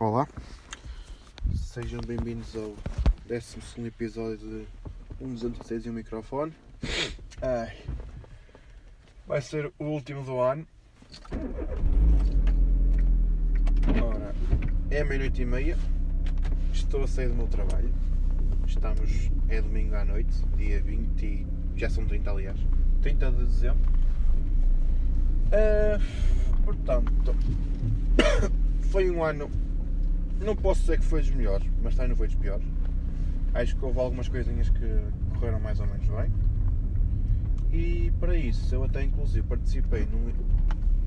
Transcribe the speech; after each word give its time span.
Olá, 0.00 0.26
sejam 1.54 2.00
bem-vindos 2.00 2.56
ao 2.56 2.74
12 3.28 3.86
episódio 3.86 4.38
de 4.38 4.66
116 5.18 5.84
e 5.84 5.90
um 5.90 5.92
microfone. 5.92 6.54
Ai, 7.42 7.76
vai 9.26 9.42
ser 9.42 9.70
o 9.78 9.84
último 9.84 10.24
do 10.24 10.40
ano. 10.40 10.66
Ora, 14.02 14.34
é 14.90 15.04
meia-noite 15.04 15.42
e 15.42 15.44
meia. 15.44 15.76
Estou 16.72 17.04
a 17.04 17.06
sair 17.06 17.28
do 17.28 17.34
meu 17.34 17.48
trabalho. 17.48 17.92
Estamos, 18.66 19.30
é 19.50 19.60
domingo 19.60 19.96
à 19.96 20.04
noite, 20.06 20.32
dia 20.56 20.80
20 20.80 21.22
e 21.26 21.46
já 21.76 21.90
são 21.90 22.06
30 22.06 22.30
aliás. 22.30 22.58
30 23.02 23.32
de 23.32 23.44
dezembro. 23.44 23.92
Ah, 25.52 26.00
portanto, 26.64 27.36
foi 28.90 29.10
um 29.10 29.22
ano 29.22 29.50
não 30.46 30.56
posso 30.56 30.80
dizer 30.80 30.98
que 30.98 31.04
foi 31.04 31.20
dos 31.20 31.30
melhores, 31.30 31.66
mas 31.82 31.94
também 31.94 32.10
não 32.10 32.16
foi 32.16 32.26
dos 32.26 32.36
piores. 32.36 32.66
Acho 33.54 33.76
que 33.76 33.84
houve 33.84 33.98
algumas 33.98 34.28
coisinhas 34.28 34.70
que 34.70 35.00
correram 35.34 35.60
mais 35.60 35.80
ou 35.80 35.86
menos 35.86 36.06
bem. 36.08 36.32
E 37.72 38.12
para 38.18 38.36
isso 38.36 38.74
eu 38.74 38.84
até 38.84 39.02
inclusive 39.02 39.46
participei 39.46 40.06
num, 40.10 40.32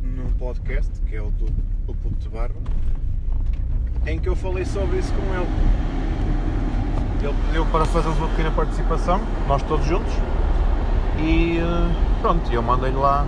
num 0.01 0.31
podcast, 0.33 0.91
que 1.01 1.15
é 1.15 1.21
o 1.21 1.31
do 1.31 1.45
o 1.87 1.93
Puto 1.93 2.15
de 2.15 2.29
Barba, 2.29 2.59
em 4.05 4.19
que 4.19 4.29
eu 4.29 4.35
falei 4.35 4.65
sobre 4.65 4.99
isso 4.99 5.13
com 5.13 5.21
ele. 5.35 5.47
Ele 7.21 7.35
pediu 7.47 7.65
para 7.67 7.85
fazermos 7.85 8.17
uma 8.19 8.29
pequena 8.29 8.51
participação, 8.51 9.19
nós 9.47 9.61
todos 9.63 9.85
juntos, 9.85 10.13
e 11.19 11.57
eh, 11.57 12.21
pronto, 12.21 12.51
eu 12.51 12.61
mandei-lhe 12.61 12.97
lá 12.97 13.25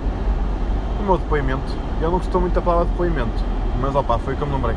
o 0.99 1.03
meu 1.03 1.17
depoimento. 1.17 1.85
Eu 2.01 2.11
não 2.11 2.17
gostou 2.17 2.41
muito 2.41 2.53
da 2.53 2.61
palavra 2.61 2.85
depoimento, 2.91 3.43
mas 3.79 3.95
opa, 3.95 4.17
foi 4.19 4.35
como 4.35 4.55
lembrei. 4.55 4.75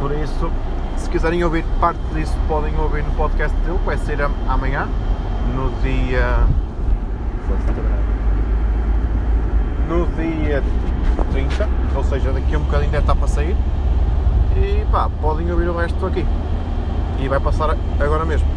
Por 0.00 0.12
isso, 0.12 0.50
se 0.96 1.10
quiserem 1.10 1.44
ouvir 1.44 1.62
parte 1.78 2.00
disso, 2.14 2.34
podem 2.48 2.74
ouvir 2.78 3.04
no 3.04 3.14
podcast 3.16 3.54
dele, 3.58 3.78
que 3.78 3.84
vai 3.84 3.98
ser 3.98 4.18
amanhã, 4.22 4.88
no 5.54 5.70
dia. 5.82 6.38
No 9.86 10.06
dia 10.16 10.62
30, 11.32 11.68
ou 11.94 12.04
seja, 12.04 12.32
daqui 12.32 12.54
a 12.54 12.58
um 12.58 12.64
bocadinho 12.64 12.92
deve 12.92 13.02
estar 13.02 13.14
para 13.14 13.28
sair. 13.28 13.54
E 14.56 14.90
pá, 14.90 15.10
podem 15.20 15.52
ouvir 15.52 15.68
o 15.68 15.76
resto 15.76 16.06
aqui. 16.06 16.24
E 17.22 17.28
vai 17.28 17.38
passar 17.38 17.76
agora 18.00 18.24
mesmo. 18.24 18.48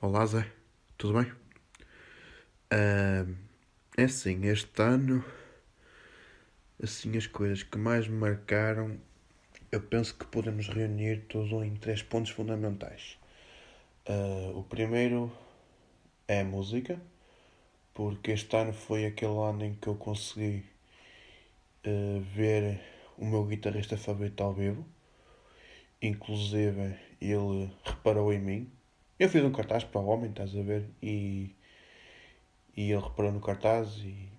Olá 0.00 0.26
Zé, 0.26 0.44
tudo 0.98 1.14
bem? 1.14 1.30
Uh, 2.72 3.36
é 3.96 4.02
assim, 4.02 4.46
este 4.46 4.82
ano 4.82 5.24
assim 6.82 7.16
as 7.16 7.26
coisas 7.26 7.62
que 7.62 7.76
mais 7.76 8.08
me 8.08 8.16
marcaram, 8.16 8.98
eu 9.70 9.80
penso 9.82 10.16
que 10.16 10.24
podemos 10.26 10.68
reunir 10.68 11.26
tudo 11.28 11.62
em 11.62 11.74
três 11.76 12.02
pontos 12.02 12.30
fundamentais. 12.30 13.18
Uh, 14.08 14.58
o 14.58 14.64
primeiro 14.64 15.30
é 16.26 16.40
a 16.40 16.44
música, 16.44 17.00
porque 17.92 18.32
este 18.32 18.56
ano 18.56 18.72
foi 18.72 19.04
aquele 19.04 19.36
ano 19.38 19.64
em 19.64 19.74
que 19.74 19.88
eu 19.88 19.94
consegui 19.94 20.64
uh, 21.86 22.20
ver 22.34 22.80
o 23.18 23.26
meu 23.26 23.44
guitarrista 23.44 23.96
favorito 23.96 24.42
ao 24.42 24.54
vivo. 24.54 24.84
Inclusive, 26.00 26.96
ele 27.20 27.70
reparou 27.84 28.32
em 28.32 28.40
mim. 28.40 28.72
Eu 29.18 29.28
fiz 29.28 29.44
um 29.44 29.52
cartaz 29.52 29.84
para 29.84 30.00
o 30.00 30.06
homem, 30.06 30.30
estás 30.30 30.56
a 30.56 30.62
ver? 30.62 30.88
E, 31.02 31.54
e 32.74 32.90
ele 32.90 33.02
reparou 33.02 33.32
no 33.32 33.40
cartaz 33.40 33.98
e 33.98 34.29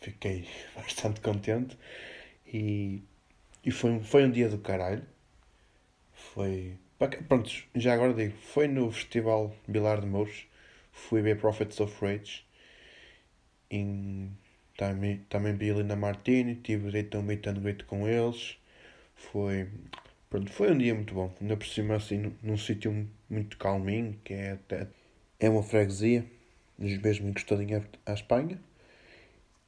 fiquei 0.00 0.48
bastante 0.74 1.20
contente 1.20 1.76
e, 2.46 3.02
e 3.64 3.70
foi, 3.70 4.00
foi 4.00 4.24
um 4.24 4.30
dia 4.30 4.48
do 4.48 4.58
caralho. 4.58 5.04
Foi. 6.12 6.76
Pronto, 7.28 7.50
já 7.74 7.94
agora 7.94 8.14
digo, 8.14 8.36
foi 8.38 8.68
no 8.68 8.90
Festival 8.90 9.54
Bilar 9.68 10.00
de 10.00 10.06
Mouros, 10.06 10.46
fui 10.92 11.20
ver 11.22 11.38
Prophets 11.38 11.78
of 11.80 11.94
Rage. 12.04 12.44
Em, 13.70 14.30
também, 14.76 15.18
também 15.28 15.54
vi 15.54 15.70
ali 15.70 15.82
na 15.82 15.96
Martini, 15.96 16.56
tive 16.56 16.86
direito 16.86 17.16
a 17.16 17.20
um 17.20 17.22
meet 17.22 17.46
and 17.46 17.54
greet 17.54 17.84
com 17.84 18.06
eles. 18.08 18.56
Foi, 19.16 19.68
pronto, 20.30 20.50
foi 20.52 20.70
um 20.72 20.78
dia 20.78 20.94
muito 20.94 21.14
bom. 21.14 21.32
Ainda 21.40 21.56
por 21.56 21.66
cima, 21.66 21.96
assim, 21.96 22.18
num, 22.18 22.32
num 22.42 22.56
sítio 22.58 23.08
muito 23.28 23.56
calminho, 23.58 24.18
que 24.24 24.34
é 24.34 24.52
até. 24.52 24.88
É 25.40 25.48
uma 25.50 25.62
freguesia, 25.62 26.24
mesmo 26.78 27.28
encostadinha 27.28 27.84
à 28.06 28.12
Espanha. 28.14 28.58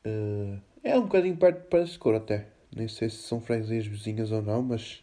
Uh, 0.06 0.60
é 0.82 0.96
um 0.98 1.02
bocadinho 1.02 1.36
perto 1.36 1.68
para 1.68 1.86
Secor 1.86 2.14
até. 2.14 2.46
Nem 2.74 2.88
sei 2.88 3.10
se 3.10 3.16
são 3.18 3.40
freguesias 3.40 3.86
vizinhas 3.86 4.30
ou 4.30 4.42
não, 4.42 4.62
mas 4.62 5.02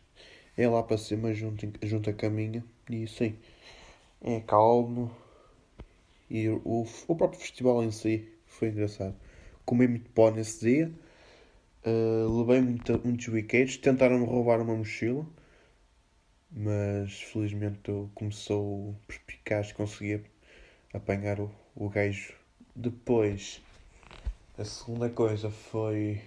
é 0.58 0.68
lá 0.68 0.82
para 0.84 0.98
cima 0.98 1.34
junto, 1.34 1.68
junto 1.84 2.10
a 2.10 2.14
caminha. 2.14 2.64
E 2.90 3.08
sim, 3.08 3.36
é 4.22 4.40
calmo. 4.42 5.12
E 6.30 6.50
o, 6.50 6.86
o 7.08 7.16
próprio 7.16 7.40
festival 7.40 7.84
em 7.84 7.92
si 7.92 8.28
foi 8.48 8.70
engraçado. 8.70 9.16
Comi 9.66 9.88
muito 9.88 10.10
pó 10.12 10.32
nesse 10.32 10.66
dia. 10.66 10.92
Uh, 11.86 12.40
levei 12.40 12.62
muita, 12.62 12.98
muitos 12.98 13.28
wickets. 13.28 13.78
Tentaram-me 13.78 14.26
roubar 14.26 14.62
uma 14.62 14.76
mochila. 14.76 15.26
Mas 16.52 17.22
felizmente 17.22 17.90
eu 17.90 18.10
começou 18.16 18.96
perspicaz. 19.08 19.72
Conseguia 19.72 20.24
apanhar 20.94 21.40
o, 21.40 21.52
o 21.76 21.90
gajo. 21.90 22.34
Depois 22.76 23.62
a 24.58 24.64
segunda 24.64 25.10
coisa 25.10 25.50
foi 25.50 26.22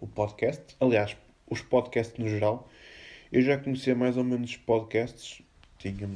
o 0.00 0.06
podcast. 0.06 0.76
Aliás, 0.78 1.16
os 1.50 1.60
podcasts 1.62 2.16
no 2.16 2.28
geral. 2.28 2.68
Eu 3.30 3.42
já 3.42 3.58
conhecia 3.58 3.94
mais 3.94 4.16
ou 4.16 4.22
menos 4.22 4.56
podcasts, 4.56 5.42
tinha, 5.78 6.08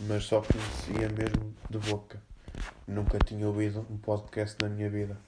mas 0.00 0.24
só 0.24 0.40
conhecia 0.40 1.08
mesmo 1.08 1.52
de 1.68 1.78
boca. 1.78 2.22
Nunca 2.86 3.18
tinha 3.18 3.46
ouvido 3.46 3.84
um 3.90 3.96
podcast 3.96 4.56
na 4.62 4.68
minha 4.68 4.88
vida. 4.88 5.18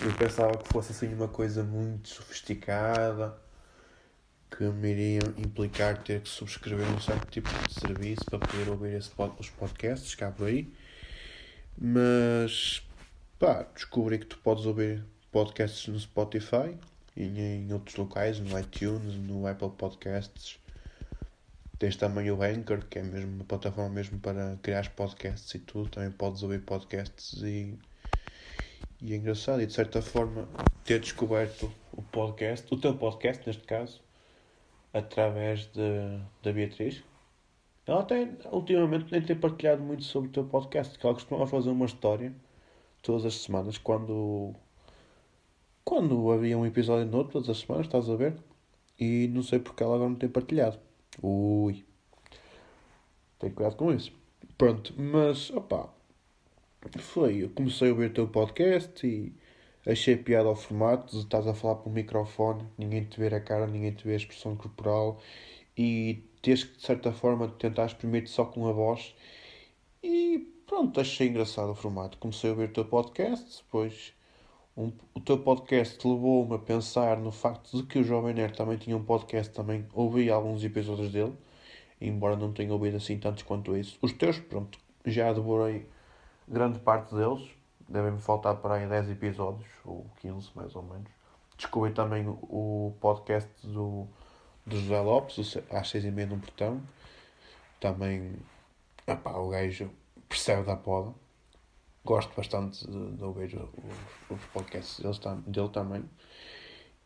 Eu 0.00 0.14
pensava 0.14 0.56
que 0.56 0.68
fosse 0.72 0.92
assim 0.92 1.12
uma 1.12 1.28
coisa 1.28 1.62
muito 1.62 2.08
sofisticada, 2.08 3.36
que 4.50 4.64
me 4.64 4.90
iria 4.90 5.20
implicar 5.36 6.02
ter 6.02 6.22
que 6.22 6.28
subscrever 6.30 6.86
um 6.88 7.00
certo 7.00 7.28
tipo 7.30 7.50
de 7.50 7.74
serviço 7.74 8.24
para 8.24 8.38
poder 8.38 8.70
ouvir 8.70 8.94
esse, 8.94 9.10
os 9.38 9.50
podcasts 9.50 10.14
cá 10.14 10.30
por 10.30 10.46
aí. 10.46 10.72
Mas 11.76 12.86
pá, 13.38 13.66
descobri 13.74 14.18
que 14.18 14.26
tu 14.26 14.38
podes 14.38 14.64
ouvir 14.64 15.04
podcasts 15.36 15.86
no 15.88 16.00
Spotify 16.00 16.74
e 17.14 17.24
em 17.24 17.70
outros 17.70 17.94
locais, 17.96 18.40
no 18.40 18.58
iTunes, 18.58 19.16
no 19.16 19.46
Apple 19.46 19.68
Podcasts. 19.68 20.58
Tens 21.78 21.94
também 21.94 22.30
o 22.30 22.42
Anchor, 22.42 22.86
que 22.86 23.00
é 23.00 23.02
mesmo 23.02 23.34
uma 23.34 23.44
plataforma 23.44 23.90
mesmo 23.90 24.18
para 24.18 24.56
criar 24.62 24.88
podcasts 24.94 25.54
e 25.54 25.58
tudo. 25.58 25.90
Também 25.90 26.10
podes 26.10 26.42
ouvir 26.42 26.62
podcasts 26.62 27.42
e, 27.42 27.78
e 29.02 29.12
é 29.12 29.16
engraçado. 29.16 29.60
E 29.60 29.66
de 29.66 29.74
certa 29.74 30.00
forma 30.00 30.48
ter 30.84 31.00
descoberto 31.00 31.70
o 31.92 32.00
podcast, 32.00 32.66
o 32.72 32.80
teu 32.80 32.96
podcast 32.96 33.46
neste 33.46 33.64
caso, 33.64 34.00
através 34.90 35.66
de, 35.66 36.18
da 36.42 36.50
Beatriz. 36.50 37.04
Ela 37.86 38.00
até 38.00 38.26
ultimamente 38.50 39.12
nem 39.12 39.20
tem 39.20 39.36
partilhado 39.36 39.82
muito 39.82 40.02
sobre 40.02 40.30
o 40.30 40.32
teu 40.32 40.44
podcast, 40.44 40.98
que 40.98 41.04
ela 41.04 41.14
costuma 41.14 41.46
fazer 41.46 41.68
uma 41.68 41.84
história 41.84 42.32
todas 43.02 43.26
as 43.26 43.34
semanas 43.34 43.76
quando 43.76 44.56
quando 45.86 46.32
havia 46.32 46.58
um 46.58 46.66
episódio 46.66 47.06
novo 47.06 47.30
todas 47.30 47.48
as 47.48 47.58
semanas, 47.58 47.86
estás 47.86 48.10
a 48.10 48.16
ver? 48.16 48.36
E 48.98 49.28
não 49.28 49.40
sei 49.40 49.60
porque 49.60 49.84
ela 49.84 49.94
agora 49.94 50.10
não 50.10 50.16
tem 50.16 50.28
partilhado. 50.28 50.80
Ui. 51.22 51.84
Tem 53.38 53.50
cuidado 53.52 53.76
com 53.76 53.92
isso. 53.94 54.12
Pronto, 54.58 54.92
mas 55.00 55.48
opá. 55.50 55.88
Foi. 56.98 57.44
Eu 57.44 57.50
comecei 57.50 57.88
a 57.88 57.92
ouvir 57.92 58.10
o 58.10 58.14
teu 58.14 58.26
podcast 58.26 59.06
e 59.06 59.32
achei 59.88 60.16
piada 60.16 60.48
ao 60.48 60.56
formato 60.56 61.12
de 61.12 61.22
estás 61.22 61.46
a 61.46 61.54
falar 61.54 61.76
para 61.76 61.88
o 61.88 61.92
microfone, 61.92 62.64
ninguém 62.76 63.04
te 63.04 63.20
vê 63.20 63.28
a 63.32 63.40
cara, 63.40 63.68
ninguém 63.68 63.92
te 63.92 64.04
vê 64.04 64.14
a 64.14 64.16
expressão 64.16 64.56
corporal 64.56 65.20
e 65.78 66.24
tens 66.42 66.64
que 66.64 66.76
de 66.78 66.82
certa 66.82 67.12
forma 67.12 67.46
tentar 67.46 67.86
exprimir-te 67.86 68.30
só 68.30 68.44
com 68.44 68.66
a 68.68 68.72
voz. 68.72 69.14
E 70.02 70.52
pronto, 70.66 71.00
achei 71.00 71.28
engraçado 71.28 71.70
o 71.70 71.74
formato. 71.76 72.18
Comecei 72.18 72.50
a 72.50 72.52
ouvir 72.54 72.70
o 72.70 72.72
teu 72.72 72.84
podcast, 72.86 73.62
depois 73.62 74.15
um, 74.76 74.92
o 75.14 75.20
teu 75.20 75.38
podcast 75.38 76.06
levou-me 76.06 76.54
a 76.54 76.58
pensar 76.58 77.16
no 77.16 77.32
facto 77.32 77.78
de 77.78 77.82
que 77.84 77.98
o 77.98 78.04
Jovem 78.04 78.34
Nerd 78.34 78.54
também 78.54 78.76
tinha 78.76 78.94
um 78.94 79.02
podcast, 79.02 79.50
também 79.52 79.86
ouvi 79.94 80.30
alguns 80.30 80.62
episódios 80.62 81.10
dele, 81.10 81.32
embora 81.98 82.36
não 82.36 82.52
tenha 82.52 82.72
ouvido 82.72 82.98
assim 82.98 83.18
tantos 83.18 83.42
quanto 83.42 83.74
isso. 83.74 83.98
Os 84.02 84.12
teus, 84.12 84.38
pronto, 84.38 84.78
já 85.06 85.32
devorei 85.32 85.88
grande 86.46 86.78
parte 86.78 87.14
deles, 87.14 87.48
devem-me 87.88 88.20
faltar 88.20 88.56
para 88.56 88.74
aí 88.74 88.86
10 88.86 89.10
episódios, 89.10 89.66
ou 89.82 90.04
15 90.20 90.50
mais 90.54 90.76
ou 90.76 90.82
menos. 90.82 91.10
Descobri 91.56 91.92
também 91.92 92.28
o 92.28 92.92
podcast 93.00 93.50
do, 93.66 94.06
do 94.66 94.78
José 94.78 95.00
Lopes, 95.00 95.56
às 95.70 95.88
6 95.88 96.04
e 96.04 96.10
meia 96.10 96.28
no 96.28 96.38
portão. 96.38 96.82
Também, 97.80 98.36
o 99.06 99.48
gajo 99.48 99.90
percebe 100.28 100.64
da 100.64 100.76
poda 100.76 101.14
gosto 102.06 102.34
bastante 102.34 102.86
de, 102.86 103.16
de 103.16 103.24
ouvir 103.24 103.54
os, 103.56 104.36
os 104.38 104.44
podcasts 104.52 105.00
dele, 105.00 105.42
dele 105.46 105.68
também. 105.68 106.04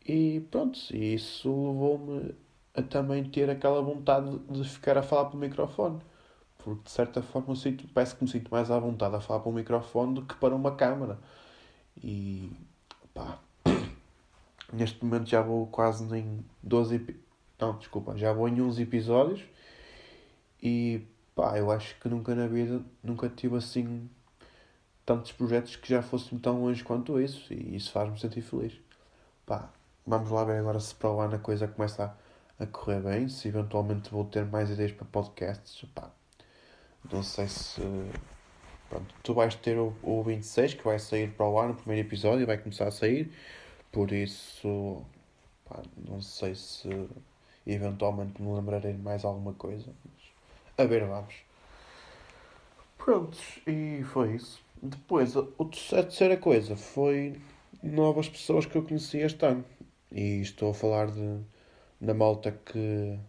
E 0.07 0.39
pronto, 0.51 0.77
isso 0.95 1.49
levou-me 1.49 2.35
a 2.73 2.81
também 2.81 3.23
ter 3.23 3.49
aquela 3.49 3.81
vontade 3.81 4.39
de 4.49 4.63
ficar 4.63 4.97
a 4.97 5.03
falar 5.03 5.25
para 5.25 5.35
o 5.35 5.39
microfone. 5.39 5.99
Porque 6.57 6.83
de 6.83 6.91
certa 6.91 7.21
forma 7.21 7.49
eu 7.49 7.55
sinto, 7.55 7.87
parece 7.93 8.15
que 8.15 8.23
me 8.23 8.29
sinto 8.29 8.49
mais 8.51 8.69
à 8.69 8.79
vontade 8.79 9.15
a 9.15 9.21
falar 9.21 9.39
para 9.41 9.49
o 9.49 9.53
microfone 9.53 10.13
do 10.13 10.21
que 10.21 10.35
para 10.35 10.55
uma 10.55 10.75
câmara. 10.75 11.19
E 12.01 12.51
pá, 13.13 13.39
neste 14.71 15.03
momento 15.03 15.27
já 15.27 15.41
vou 15.41 15.67
quase 15.67 16.05
em 16.15 16.45
12 16.63 17.19
Não, 17.59 17.77
desculpa, 17.77 18.15
já 18.17 18.31
vou 18.31 18.47
em 18.47 18.61
11 18.61 18.81
episódios 18.81 19.41
e 20.61 21.01
pá, 21.35 21.57
eu 21.57 21.71
acho 21.71 21.99
que 21.99 22.07
nunca 22.07 22.35
na 22.35 22.47
vida 22.47 22.81
nunca 23.03 23.27
tive 23.29 23.57
assim 23.57 24.09
tantos 25.11 25.33
projetos 25.33 25.75
que 25.75 25.89
já 25.89 26.01
fossem 26.01 26.39
tão 26.39 26.61
longe 26.61 26.81
quanto 26.85 27.19
isso 27.19 27.53
e 27.53 27.75
isso 27.75 27.91
faz-me 27.91 28.17
sentir 28.17 28.41
feliz. 28.41 28.79
Pá, 29.45 29.69
vamos 30.07 30.31
lá 30.31 30.45
ver 30.45 30.59
agora 30.59 30.79
se 30.79 30.95
para 30.95 31.11
o 31.11 31.19
ano 31.19 31.35
a 31.35 31.39
coisa 31.39 31.67
começa 31.67 32.15
a, 32.57 32.65
correr 32.65 33.01
bem, 33.01 33.27
se 33.27 33.49
eventualmente 33.49 34.09
vou 34.09 34.23
ter 34.23 34.45
mais 34.45 34.69
ideias 34.69 34.93
para 34.93 35.05
podcasts, 35.05 35.83
pá. 35.93 36.09
Não 37.11 37.21
sei 37.23 37.49
se. 37.49 37.81
Pronto, 38.87 39.13
tu 39.21 39.33
vais 39.33 39.53
ter 39.55 39.77
o, 39.77 39.93
o 40.01 40.23
26 40.23 40.75
que 40.75 40.83
vai 40.85 40.97
sair 40.97 41.29
para 41.33 41.45
o 41.45 41.59
ano, 41.59 41.73
o 41.73 41.75
primeiro 41.75 42.07
episódio, 42.07 42.47
vai 42.47 42.57
começar 42.57 42.87
a 42.87 42.91
sair. 42.91 43.33
Por 43.91 44.13
isso, 44.13 45.03
pá, 45.67 45.81
não 46.07 46.21
sei 46.21 46.55
se 46.55 46.87
eventualmente 47.67 48.41
me 48.41 48.53
lembrarei 48.53 48.93
de 48.93 49.01
mais 49.01 49.25
alguma 49.25 49.53
coisa. 49.53 49.93
Mas, 50.05 50.85
a 50.85 50.87
ver, 50.87 51.05
vamos. 51.05 51.35
Prontos, 52.97 53.59
e 53.67 54.03
foi 54.05 54.35
isso. 54.35 54.70
Depois, 54.81 55.35
a, 55.37 55.43
terceira 56.03 56.37
coisa 56.37 56.75
foi 56.75 57.39
novas 57.83 58.27
pessoas 58.29 58.65
que 58.65 58.75
eu 58.77 58.83
conheci 58.83 59.19
este 59.19 59.45
ano. 59.45 59.63
E 60.11 60.41
estou 60.41 60.71
a 60.71 60.73
falar 60.73 61.07
de, 61.11 61.39
da 61.99 62.13
malta 62.13 62.51
que, 62.51 63.19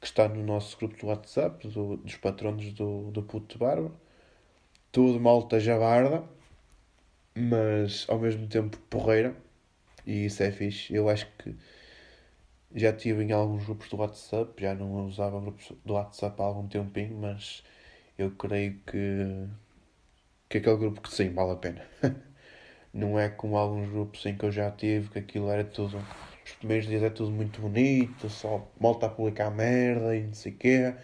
que 0.00 0.06
está 0.06 0.28
no 0.28 0.42
nosso 0.44 0.76
grupo 0.76 0.96
do 0.98 1.06
WhatsApp, 1.06 1.68
do, 1.68 1.96
dos 1.98 2.16
patronos 2.16 2.72
do, 2.72 3.10
do 3.10 3.22
Puto 3.22 3.54
de 3.54 3.58
Barba. 3.58 3.92
Tudo 4.92 5.20
malta 5.20 5.60
jabarda, 5.60 6.24
mas 7.34 8.06
ao 8.08 8.18
mesmo 8.18 8.46
tempo 8.48 8.78
porreira. 8.90 9.36
E 10.06 10.26
isso 10.26 10.42
é 10.42 10.50
fixe. 10.50 10.94
Eu 10.94 11.08
acho 11.08 11.26
que 11.38 11.54
já 12.74 12.92
tive 12.92 13.22
em 13.24 13.32
alguns 13.32 13.64
grupos 13.64 13.88
do 13.88 13.96
WhatsApp, 13.98 14.62
já 14.62 14.74
não 14.74 15.06
usava 15.06 15.40
grupos 15.40 15.72
do 15.84 15.94
WhatsApp 15.94 16.40
há 16.40 16.44
algum 16.44 16.66
tempinho, 16.68 17.16
mas 17.18 17.62
eu 18.16 18.30
creio 18.32 18.80
que, 18.86 19.46
que 20.48 20.58
aquele 20.58 20.76
grupo 20.76 21.00
que 21.00 21.12
sim, 21.12 21.30
vale 21.32 21.52
a 21.52 21.56
pena. 21.56 21.82
não 22.92 23.18
é 23.18 23.28
como 23.28 23.56
alguns 23.56 23.88
grupos 23.90 24.24
em 24.26 24.36
que 24.36 24.44
eu 24.44 24.52
já 24.52 24.70
tive, 24.70 25.08
que 25.10 25.18
aquilo 25.18 25.50
era 25.50 25.64
tudo. 25.64 25.98
Os 26.44 26.52
primeiros 26.54 26.86
dias 26.88 27.02
é 27.02 27.10
tudo 27.10 27.30
muito 27.30 27.60
bonito, 27.60 28.28
só 28.30 28.66
volta 28.80 29.06
a 29.06 29.10
publicar 29.10 29.50
merda 29.50 30.16
e 30.16 30.22
não 30.24 30.34
sei 30.34 30.52
o 30.52 30.56
quê. 30.56 30.94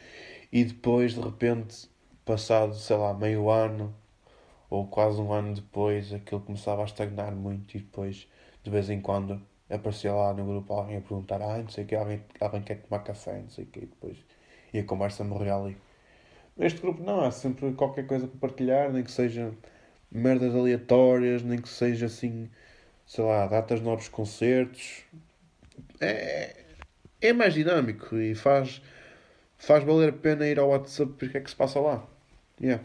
E 0.52 0.64
depois, 0.64 1.14
de 1.14 1.20
repente, 1.20 1.88
passado, 2.25 2.75
sei 2.75 2.96
lá, 2.96 3.14
meio 3.14 3.50
ano 3.50 3.94
ou 4.70 4.87
quase 4.88 5.20
um 5.20 5.32
ano 5.32 5.55
depois, 5.55 6.12
aquilo 6.12 6.41
começava 6.41 6.82
a 6.82 6.85
estagnar 6.87 7.32
muito 7.35 7.76
e 7.76 7.81
depois, 7.81 8.29
de 8.62 8.70
vez 8.70 8.91
em 8.91 9.00
quando, 9.00 9.41
aparecia 9.70 10.12
lá 10.12 10.32
no 10.35 10.44
grupo 10.46 10.73
alguém 10.75 10.96
a 10.99 11.00
perguntar, 11.00 11.41
ah, 11.43 11.58
não 11.58 11.69
sei 11.69 11.85
o 11.85 11.87
que, 11.87 11.94
alguém, 11.94 12.23
alguém 12.41 12.62
quer 12.62 12.82
tomar 12.82 13.00
café, 13.05 13.41
não 13.41 13.50
sei 13.50 13.64
o 13.64 13.67
que, 13.69 13.81
e 13.81 13.87
depois 13.87 14.19
e 14.75 14.81
a 14.81 14.85
conversa 14.85 15.23
morria 15.25 15.55
ali. 15.55 15.76
Neste 16.56 16.81
grupo 16.81 17.03
não, 17.03 17.21
há 17.21 17.31
sempre 17.31 17.73
qualquer 17.73 18.06
coisa 18.06 18.29
para 18.29 18.39
partilhar, 18.39 18.93
nem 18.93 19.03
que 19.03 19.11
seja 19.11 19.53
merdas 20.11 20.55
aleatórias, 20.55 21.43
nem 21.43 21.61
que 21.61 21.69
seja 21.69 22.06
assim, 22.06 22.49
sei 23.06 23.25
lá, 23.25 23.47
datas 23.47 23.81
novos 23.81 24.09
concertos. 24.09 25.03
É, 26.01 26.56
é 27.21 27.33
mais 27.33 27.55
dinâmico 27.55 28.17
e 28.17 28.35
faz, 28.35 28.81
faz 29.59 29.83
valer 29.83 30.11
a 30.11 30.12
pena 30.12 30.47
ir 30.47 30.59
ao 30.59 30.69
WhatsApp 30.69 31.12
porque 31.19 31.39
é 31.39 31.41
que 31.41 31.51
se 31.51 31.56
passa 31.56 31.81
lá. 31.81 32.06
Yeah. 32.61 32.85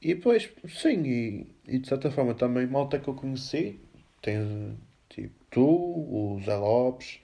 E 0.00 0.14
depois, 0.14 0.50
sim, 0.68 1.02
e, 1.04 1.46
e 1.66 1.78
de 1.78 1.88
certa 1.88 2.10
forma 2.10 2.34
também 2.34 2.66
malta 2.66 2.98
que 2.98 3.08
eu 3.08 3.14
conheci, 3.14 3.80
tem 4.22 4.78
tipo 5.08 5.34
tu, 5.50 5.64
o 5.64 6.40
Zé 6.44 6.56
Lopes, 6.56 7.20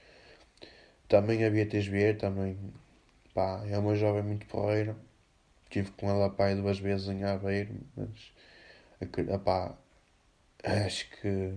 também 1.09 1.45
a 1.45 1.51
Beatriz 1.51 1.87
Vieira, 1.87 2.19
também 2.19 2.57
pá, 3.35 3.63
é 3.67 3.79
uma 3.79 3.95
jovem 3.95 4.23
muito 4.23 4.47
porreira. 4.47 4.97
Estive 5.65 5.91
com 5.93 6.11
ela 6.11 6.31
pai 6.31 6.55
duas 6.57 6.79
vezes 6.79 7.09
em 7.09 7.25
Aveiro, 7.25 7.75
mas 7.97 8.33
pá, 9.45 9.75
acho 10.65 11.09
que 11.11 11.55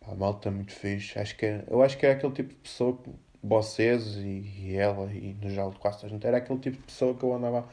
pá, 0.00 0.12
a 0.12 0.14
malta 0.14 0.48
é 0.48 0.52
muito 0.52 0.72
fixe. 0.72 1.18
Acho 1.18 1.36
que 1.36 1.46
é, 1.46 1.64
eu 1.68 1.82
acho 1.82 1.98
que 1.98 2.06
é 2.06 2.12
aquele 2.12 2.32
tipo 2.32 2.50
de 2.50 2.56
pessoa 2.56 2.96
que 2.96 3.10
vocês 3.42 4.16
e, 4.16 4.70
e 4.70 4.76
ela 4.76 5.12
e 5.12 5.34
no 5.34 5.50
geral 5.50 5.74
quase 5.78 6.06
a 6.06 6.08
gente 6.08 6.26
era 6.26 6.38
aquele 6.38 6.58
tipo 6.58 6.78
de 6.78 6.84
pessoa 6.84 7.14
que 7.14 7.22
eu 7.24 7.34
andava 7.34 7.68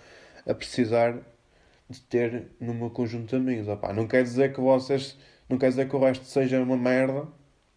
a 0.46 0.54
precisar 0.54 1.18
de 1.90 2.02
ter 2.02 2.48
no 2.60 2.74
meu 2.74 2.90
conjunto 2.90 3.30
de 3.30 3.36
amigos. 3.36 3.68
Opá, 3.68 3.94
não 3.94 4.08
quer 4.08 4.24
dizer 4.24 4.54
que 4.54 4.60
vocês, 4.62 5.18
não 5.50 5.58
quer 5.58 5.70
dizer 5.70 5.90
que 5.90 5.96
o 5.96 6.00
resto 6.00 6.26
seja 6.26 6.62
uma 6.62 6.78
merda, 6.78 7.28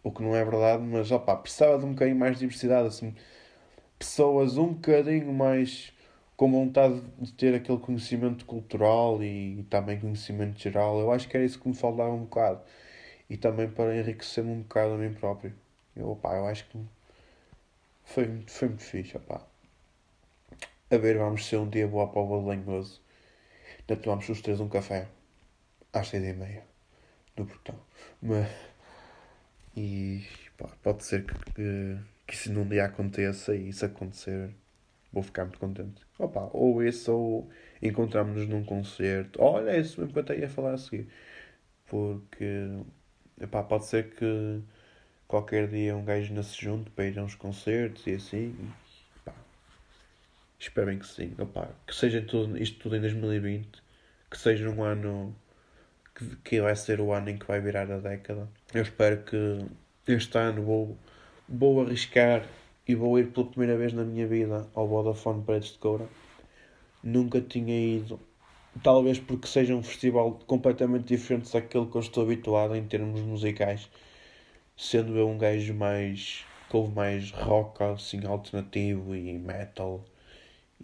o 0.03 0.11
que 0.11 0.21
não 0.23 0.35
é 0.35 0.43
verdade, 0.43 0.83
mas 0.83 1.11
opá, 1.11 1.35
precisava 1.35 1.77
de 1.79 1.85
um 1.85 1.91
bocadinho 1.91 2.17
mais 2.17 2.33
de 2.33 2.39
diversidade, 2.41 2.87
assim, 2.87 3.15
pessoas 3.99 4.57
um 4.57 4.73
bocadinho 4.73 5.33
mais 5.33 5.93
com 6.35 6.51
vontade 6.51 7.01
de 7.19 7.31
ter 7.33 7.55
aquele 7.55 7.77
conhecimento 7.79 8.45
cultural 8.45 9.23
e, 9.23 9.65
também 9.69 9.99
conhecimento 9.99 10.59
geral. 10.61 10.99
Eu 10.99 11.11
acho 11.11 11.27
que 11.27 11.37
era 11.37 11.45
isso 11.45 11.59
que 11.59 11.67
me 11.67 11.75
faltava 11.75 12.11
um 12.11 12.23
bocado. 12.25 12.61
E 13.29 13.37
também 13.37 13.69
para 13.69 13.97
enriquecer-me 13.97 14.51
um 14.51 14.61
bocado 14.61 14.93
a 14.93 14.97
mim 14.97 15.13
próprio. 15.13 15.53
Eu, 15.95 16.11
opá, 16.11 16.35
eu 16.35 16.45
acho 16.47 16.67
que 16.67 16.77
foi, 18.03 18.43
foi 18.47 18.67
muito 18.69 18.83
fixe, 18.83 19.17
opá. 19.17 19.41
A 20.91 20.97
ver, 20.97 21.17
vamos 21.17 21.45
ser 21.45 21.57
um 21.57 21.69
dia 21.69 21.87
boa 21.87 22.07
para 22.07 22.21
o 22.21 22.27
bolo 22.27 22.49
lenhoso. 22.49 23.01
Ainda 23.79 24.01
tomamos 24.01 24.29
os 24.29 24.41
três 24.41 24.59
um 24.59 24.69
café. 24.69 25.07
Às 25.93 26.09
seis 26.09 26.23
e 26.23 26.33
meia. 26.33 26.63
No 27.37 27.45
portão. 27.45 27.75
Mas... 28.21 28.47
E 29.75 30.25
pá, 30.57 30.69
pode 30.83 31.03
ser 31.03 31.25
que, 31.25 31.53
que, 31.53 31.97
que 32.25 32.33
isso 32.33 32.51
num 32.51 32.67
dia 32.67 32.85
aconteça 32.85 33.55
e 33.55 33.69
isso 33.69 33.85
acontecer 33.85 34.53
vou 35.15 35.23
ficar 35.23 35.45
muito 35.45 35.59
contente. 35.59 36.01
Opa, 36.19 36.49
ou 36.51 36.83
isso 36.83 37.11
ou 37.13 37.49
encontramos-nos 37.81 38.47
num 38.49 38.65
concerto. 38.65 39.41
Olha, 39.41 39.71
é 39.71 39.79
isso 39.79 39.99
mesmo 39.99 40.11
que 40.13 40.19
eu 40.19 40.23
até 40.23 40.37
ia 40.37 40.49
falar 40.49 40.73
a 40.73 40.77
seguir. 40.77 41.07
Porque 41.87 42.67
epá, 43.39 43.63
pode 43.63 43.85
ser 43.85 44.09
que 44.09 44.61
qualquer 45.27 45.69
dia 45.69 45.95
um 45.95 46.03
gajo 46.03 46.33
nasce 46.33 46.61
junto 46.61 46.91
para 46.91 47.05
ir 47.05 47.17
a 47.17 47.23
uns 47.23 47.33
concertos 47.33 48.05
e 48.07 48.15
assim. 48.15 48.55
E, 48.59 49.31
espero 50.59 50.87
bem 50.87 50.99
que 50.99 51.07
sim. 51.07 51.33
Opa, 51.39 51.69
que 51.87 51.95
seja 51.95 52.21
tudo, 52.21 52.57
isto 52.61 52.77
tudo 52.79 52.97
em 52.97 53.01
2020. 53.01 53.81
Que 54.29 54.37
seja 54.37 54.69
um 54.69 54.83
ano 54.83 55.33
que, 56.13 56.35
que 56.37 56.61
vai 56.61 56.75
ser 56.75 56.99
o 56.99 57.13
ano 57.13 57.29
em 57.29 57.37
que 57.37 57.45
vai 57.45 57.61
virar 57.61 57.89
a 57.89 57.99
década. 57.99 58.49
Eu 58.73 58.81
espero 58.81 59.23
que 59.23 59.65
este 60.07 60.37
ano 60.37 60.63
vou, 60.63 60.97
vou 61.47 61.81
arriscar 61.81 62.47
e 62.87 62.95
vou 62.95 63.17
ir 63.19 63.31
pela 63.31 63.47
primeira 63.47 63.77
vez 63.77 63.93
na 63.93 64.03
minha 64.03 64.27
vida 64.27 64.67
ao 64.73 64.87
Vodafone 64.87 65.43
Paredes 65.43 65.73
de 65.73 65.79
Coura. 65.79 66.07
Nunca 67.03 67.39
tinha 67.41 67.97
ido, 67.97 68.19
talvez 68.81 69.19
porque 69.19 69.47
seja 69.47 69.75
um 69.75 69.83
festival 69.83 70.39
completamente 70.47 71.05
diferente 71.05 71.51
daquele 71.53 71.85
que 71.85 71.95
eu 71.95 72.01
estou 72.01 72.23
habituado 72.23 72.75
em 72.75 72.83
termos 72.85 73.21
musicais, 73.21 73.89
sendo 74.75 75.17
eu 75.17 75.29
um 75.29 75.37
gajo 75.37 75.73
mais 75.73 76.43
que 76.69 76.75
ouve 76.75 76.93
mais 76.93 77.31
rock 77.31 77.83
assim 77.83 78.25
alternativo 78.25 79.15
e 79.15 79.37
metal 79.37 80.03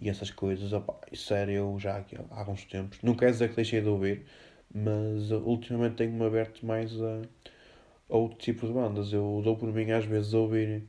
e 0.00 0.08
essas 0.08 0.30
coisas. 0.30 0.72
Opa, 0.72 0.98
era 1.30 1.50
eu 1.50 1.76
já 1.78 2.04
há 2.30 2.38
alguns 2.38 2.64
tempos. 2.64 2.98
Não 3.02 3.14
quer 3.14 3.30
dizer 3.30 3.50
que 3.50 3.56
deixei 3.56 3.80
de 3.80 3.88
ouvir, 3.88 4.22
mas 4.72 5.30
ultimamente 5.30 5.96
tenho-me 5.96 6.24
aberto 6.24 6.64
mais 6.64 6.92
a, 7.00 7.22
outro 8.16 8.38
tipo 8.38 8.66
de 8.66 8.72
bandas. 8.72 9.12
Eu 9.12 9.40
dou 9.44 9.56
por 9.56 9.72
mim 9.72 9.90
às 9.90 10.04
vezes 10.04 10.34
a 10.34 10.38
ouvir. 10.38 10.84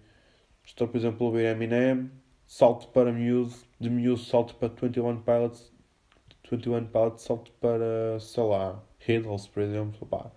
Estou, 0.64 0.88
por 0.88 0.98
exemplo, 0.98 1.26
a 1.26 1.30
ouvir 1.30 1.46
Eminem, 1.46 2.10
salto 2.48 2.88
para 2.90 3.12
Muse, 3.12 3.66
de 3.80 3.90
Muse 3.90 4.26
salto 4.26 4.56
para 4.56 4.70
21 4.70 5.22
Pilots, 5.22 5.72
21 6.50 6.86
Pilots 6.86 7.24
salto 7.24 7.52
para, 7.60 8.20
sei 8.20 8.44
lá, 8.44 8.84
Riddles, 9.00 9.48
por 9.48 9.64
exemplo. 9.64 10.06
Pá. 10.08 10.32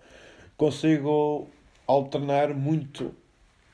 Consigo 0.57 1.47
alternar 1.87 2.53
muito 2.53 3.13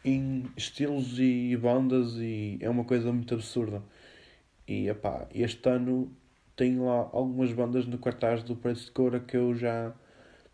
em 0.06 0.46
estilos 0.58 1.18
e 1.20 1.56
bandas 1.58 2.16
e 2.18 2.58
é 2.62 2.70
uma 2.70 2.84
coisa 2.84 3.12
muito 3.12 3.34
absurda. 3.34 3.82
E 4.68 4.88
epá, 4.90 5.28
este 5.34 5.70
ano 5.70 6.12
tenho 6.56 6.86
lá 6.86 7.10
algumas 7.12 7.52
bandas 7.52 7.86
no 7.86 7.98
cartaz 7.98 8.44
do 8.44 8.56
Preço 8.56 8.86
de 8.86 8.92
Coura 8.92 9.20
que 9.20 9.36
eu 9.38 9.56
já 9.56 9.94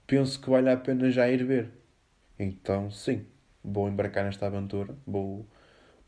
penso 0.07 0.39
que 0.41 0.49
vale 0.49 0.69
a 0.69 0.77
pena 0.77 1.11
já 1.11 1.29
ir 1.29 1.43
ver. 1.45 1.78
Então, 2.39 2.89
sim, 2.91 3.25
vou 3.63 3.89
embarcar 3.89 4.23
nesta 4.25 4.47
aventura, 4.47 4.95
vou, 5.05 5.45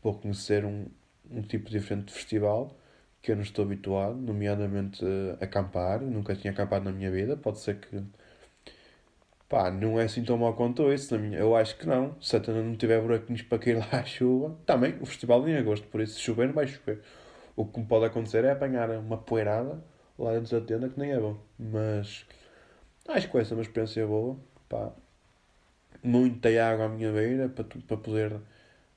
vou 0.02 0.14
conhecer 0.18 0.64
um, 0.64 0.86
um 1.30 1.42
tipo 1.42 1.70
diferente 1.70 2.06
de 2.06 2.14
festival 2.14 2.76
que 3.22 3.32
eu 3.32 3.36
não 3.36 3.42
estou 3.42 3.64
habituado, 3.64 4.16
nomeadamente 4.16 5.04
uh, 5.04 5.38
acampar. 5.40 6.00
Nunca 6.02 6.34
tinha 6.36 6.52
acampado 6.52 6.84
na 6.86 6.92
minha 6.92 7.10
vida. 7.10 7.36
Pode 7.36 7.60
ser 7.60 7.78
que 7.80 8.02
Pá, 9.52 9.70
não 9.70 10.00
é 10.00 10.04
assim 10.04 10.24
tão 10.24 10.38
mal 10.38 10.54
quanto 10.54 10.90
isso. 10.90 11.14
Eu 11.14 11.54
acho 11.54 11.76
que 11.76 11.86
não. 11.86 12.16
Se 12.22 12.34
a 12.36 12.40
tenda 12.40 12.62
não 12.62 12.74
tiver 12.74 13.00
buraquinhos 13.02 13.42
para 13.42 13.58
cair 13.58 13.76
lá 13.92 14.00
a 14.00 14.04
chuva, 14.04 14.56
também 14.64 14.96
o 15.00 15.04
festival 15.06 15.46
em 15.46 15.56
agosto, 15.56 15.86
por 15.88 16.00
isso 16.00 16.14
se 16.14 16.20
chover, 16.20 16.46
não 16.46 16.54
vai 16.54 16.66
chover. 16.66 17.02
O 17.54 17.66
que 17.66 17.78
me 17.78 17.86
pode 17.86 18.06
acontecer 18.06 18.44
é 18.44 18.50
apanhar 18.52 18.90
uma 18.90 19.18
poeirada 19.18 19.84
lá 20.18 20.32
dentro 20.32 20.58
da 20.58 20.66
tenda, 20.66 20.88
que 20.88 20.98
nem 20.98 21.12
é 21.12 21.20
bom. 21.20 21.36
Mas 21.58 22.24
acho 23.08 23.28
que 23.28 23.34
vai 23.34 23.44
ser 23.44 23.54
uma 23.54 23.62
experiência 23.62 24.06
boa. 24.06 24.38
Pá, 24.70 24.92
muita 26.02 26.48
água 26.48 26.86
à 26.86 26.88
minha 26.88 27.12
beira 27.12 27.48
para, 27.48 27.64
para 27.64 27.96
poder 27.96 28.40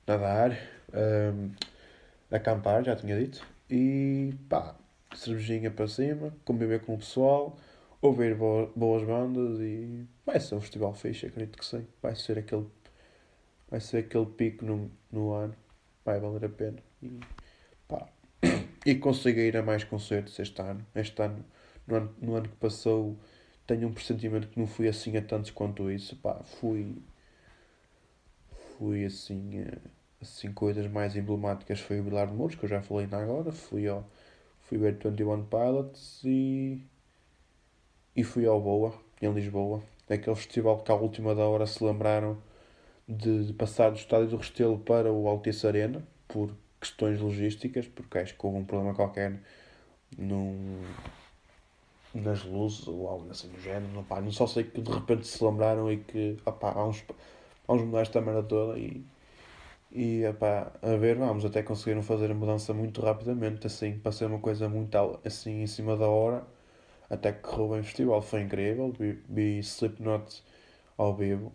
nadar, 0.06 0.56
um, 0.92 1.50
acampar, 2.30 2.84
já 2.84 2.96
tinha 2.96 3.18
dito. 3.18 3.46
E 3.70 4.34
pá, 4.48 4.76
cervejinha 5.14 5.70
para 5.70 5.88
cima, 5.88 6.32
conviver 6.44 6.80
com 6.80 6.94
o 6.94 6.98
pessoal 6.98 7.56
ouvir 8.00 8.36
boas 8.36 9.02
bandas 9.04 9.58
e 9.60 10.06
vai 10.24 10.38
ser 10.38 10.54
um 10.54 10.60
festival 10.60 10.94
fixe, 10.94 11.26
acredito 11.26 11.58
que 11.58 11.64
sim. 11.64 11.86
Vai 12.02 12.14
ser 12.14 12.38
aquele, 12.38 12.66
vai 13.70 13.80
ser 13.80 13.98
aquele 13.98 14.26
pico 14.26 14.64
no, 14.64 14.90
no 15.10 15.32
ano, 15.32 15.54
vai 16.04 16.20
valer 16.20 16.44
a 16.44 16.48
pena. 16.48 16.78
E, 17.02 17.20
pá, 17.88 18.08
e 18.86 18.94
consigo 18.96 19.40
ir 19.40 19.56
a 19.56 19.62
mais 19.62 19.84
concertos 19.84 20.38
este 20.38 20.60
ano. 20.62 20.84
Este 20.94 21.20
ano, 21.22 21.44
no 21.86 21.96
ano, 21.96 22.14
no 22.20 22.34
ano 22.36 22.48
que 22.48 22.56
passou, 22.56 23.16
tenho 23.66 23.88
um 23.88 23.92
pressentimento 23.92 24.48
que 24.48 24.58
não 24.58 24.66
fui 24.66 24.88
assim 24.88 25.16
a 25.16 25.22
tantos 25.22 25.50
quanto 25.50 25.90
isso. 25.90 26.16
Pá, 26.16 26.34
fui, 26.60 26.96
fui 28.78 29.04
assim, 29.04 29.60
eh, 29.60 29.78
assim 30.20 30.52
coisas 30.52 30.86
mais 30.90 31.16
emblemáticas 31.16 31.80
foi 31.80 32.00
o 32.00 32.04
Bilar 32.04 32.28
de 32.28 32.34
Mouros, 32.34 32.56
que 32.56 32.64
eu 32.64 32.68
já 32.68 32.82
falei 32.82 33.04
ainda 33.04 33.18
agora. 33.18 33.52
Fui, 33.52 33.88
ao, 33.88 34.04
fui 34.62 34.78
ver 34.78 34.94
21 34.94 35.44
Pilots 35.46 36.22
e 36.24 36.80
e 38.16 38.24
fui 38.24 38.46
ao 38.46 38.60
Boa, 38.60 38.94
em 39.20 39.30
Lisboa, 39.30 39.82
aquele 40.08 40.34
festival 40.36 40.78
que 40.78 40.90
à 40.90 40.94
última 40.94 41.34
da 41.34 41.44
hora 41.44 41.66
se 41.66 41.84
lembraram 41.84 42.38
de, 43.06 43.44
de 43.46 43.52
passar 43.52 43.90
do 43.90 43.96
estádio 43.96 44.28
do 44.28 44.36
Restelo 44.38 44.78
para 44.78 45.12
o 45.12 45.28
Altice 45.28 45.66
Arena, 45.66 46.02
por 46.26 46.50
questões 46.80 47.20
logísticas, 47.20 47.86
porque 47.86 48.18
acho 48.18 48.34
que 48.34 48.46
houve 48.46 48.58
um 48.58 48.64
problema 48.64 48.94
qualquer 48.94 49.38
num, 50.16 50.82
nas 52.20 52.44
luzes 52.44 52.86
ou 52.88 53.08
algo 53.08 53.30
assim 53.30 53.48
do 53.48 53.60
género. 53.60 54.02
Pá, 54.08 54.20
não 54.20 54.30
só 54.32 54.46
sei 54.46 54.64
que 54.64 54.80
de 54.80 54.90
repente 54.90 55.26
se 55.26 55.42
lembraram 55.44 55.90
e 55.90 55.98
que 55.98 56.36
opá, 56.46 56.72
vamos, 56.72 57.04
vamos 57.66 57.84
mudar 57.84 58.02
esta 58.02 58.20
merda 58.20 58.42
toda 58.42 58.78
e, 58.78 59.04
e 59.92 60.26
opá, 60.26 60.72
a 60.82 60.96
ver, 60.96 61.16
vamos 61.16 61.44
até 61.44 61.62
conseguiram 61.62 62.02
fazer 62.02 62.30
a 62.30 62.34
mudança 62.34 62.74
muito 62.74 63.00
rapidamente, 63.00 63.66
assim, 63.66 63.98
para 63.98 64.12
ser 64.12 64.26
uma 64.26 64.38
coisa 64.40 64.68
muito 64.68 64.96
assim 65.24 65.62
em 65.62 65.66
cima 65.66 65.96
da 65.96 66.08
hora 66.08 66.44
até 67.10 67.32
que 67.32 67.40
correu 67.40 67.70
bem 67.70 67.80
o 67.80 67.84
festival, 67.84 68.22
foi 68.22 68.42
incrível. 68.42 68.92
Vi, 68.92 69.12
vi 69.28 69.58
Slipknot 69.60 70.42
ao 70.96 71.14
vivo, 71.14 71.52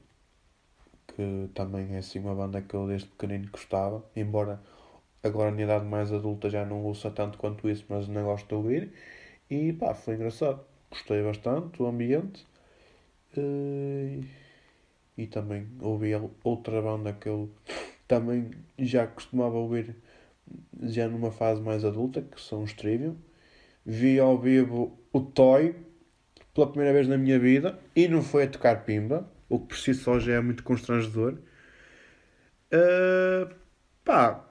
que 1.08 1.50
também 1.54 1.96
é 1.96 2.00
assim 2.00 2.20
uma 2.20 2.36
banda 2.36 2.62
que 2.62 2.74
eu 2.76 2.88
desde 2.88 3.08
pequenino 3.08 3.50
gostava, 3.52 4.04
embora 4.16 4.62
agora 5.24 5.52
na 5.52 5.62
idade 5.62 5.86
mais 5.86 6.12
adulta 6.12 6.50
já 6.50 6.66
não 6.66 6.84
ouça 6.84 7.12
tanto 7.12 7.38
quanto 7.38 7.70
isso, 7.70 7.86
mas 7.90 8.08
não 8.08 8.24
gosto 8.24 8.48
de 8.48 8.56
ouvir. 8.56 8.94
E 9.52 9.74
pá, 9.74 9.94
foi 9.94 10.16
engraçado. 10.16 10.66
Gostei 10.90 11.22
bastante 11.22 11.78
do 11.78 11.86
ambiente. 11.86 12.48
E, 13.38 14.24
e 15.18 15.28
também 15.28 15.68
ouvi 15.80 16.12
outra 16.44 16.82
banda 16.82 17.14
que 17.14 17.30
eu 17.30 17.52
também 18.08 18.52
já 18.80 19.06
costumava 19.08 19.58
ouvir 19.58 19.96
já 20.82 21.08
numa 21.08 21.32
fase 21.32 21.62
mais 21.62 21.86
adulta, 21.86 22.22
que 22.24 22.42
são 22.42 22.64
os 22.64 22.74
Trivium 22.74 23.16
vi 23.86 24.20
ao 24.20 24.38
vivo 24.38 25.00
o 25.12 25.22
Toy 25.22 25.76
pela 26.54 26.68
primeira 26.68 26.94
vez 26.94 27.08
na 27.08 27.18
minha 27.18 27.40
vida 27.40 27.80
e 27.96 28.08
não 28.08 28.22
foi 28.22 28.44
a 28.44 28.48
tocar 28.48 28.84
pimba, 28.86 29.30
o 29.50 29.60
que 29.60 29.68
por 29.68 29.78
si 29.78 29.94
só 29.94 30.20
já 30.20 30.34
é 30.34 30.42
muito 30.42 30.64
constrangedor. 30.64 31.38
Uh, 32.74 33.54
pá, 34.04 34.46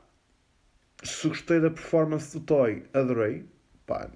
se 1.02 1.28
gostei 1.28 1.60
da 1.60 1.70
performance 1.70 2.38
do 2.38 2.44
Toy, 2.44 2.84
adorei. 2.92 3.44
Pá, 3.86 4.10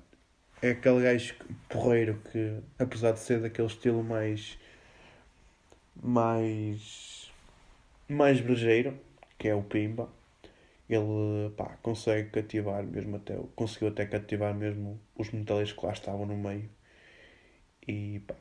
é 0.62 0.70
aquele 0.70 1.02
gajo 1.02 1.34
porreiro 1.68 2.20
que, 2.30 2.60
apesar 2.78 3.12
de 3.12 3.20
ser 3.20 3.40
daquele 3.40 3.68
estilo 3.68 4.02
mais. 4.02 4.58
mais. 6.02 7.30
mais 8.08 8.40
brejeiro, 8.40 8.98
que 9.38 9.48
é 9.48 9.54
o 9.54 9.62
Pimba, 9.62 10.10
ele 10.88 11.50
pá, 11.56 11.76
consegue 11.82 12.30
cativar 12.30 12.82
mesmo 12.84 13.16
até 13.16 13.36
conseguiu 13.56 13.88
até 13.88 14.06
cativar 14.06 14.54
mesmo 14.54 15.00
os 15.16 15.30
metais 15.30 15.72
que 15.72 15.84
lá 15.84 15.92
estavam 15.92 16.26
no 16.26 16.36
meio 16.36 16.68
e 17.86 18.20
pá, 18.20 18.34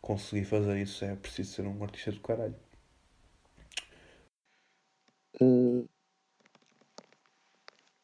conseguir 0.00 0.44
fazer 0.44 0.80
isso 0.80 1.04
é 1.04 1.14
preciso 1.14 1.52
ser 1.52 1.66
um 1.66 1.82
artista 1.82 2.12
do 2.12 2.20
caralho 2.20 2.56
uh, 5.40 5.88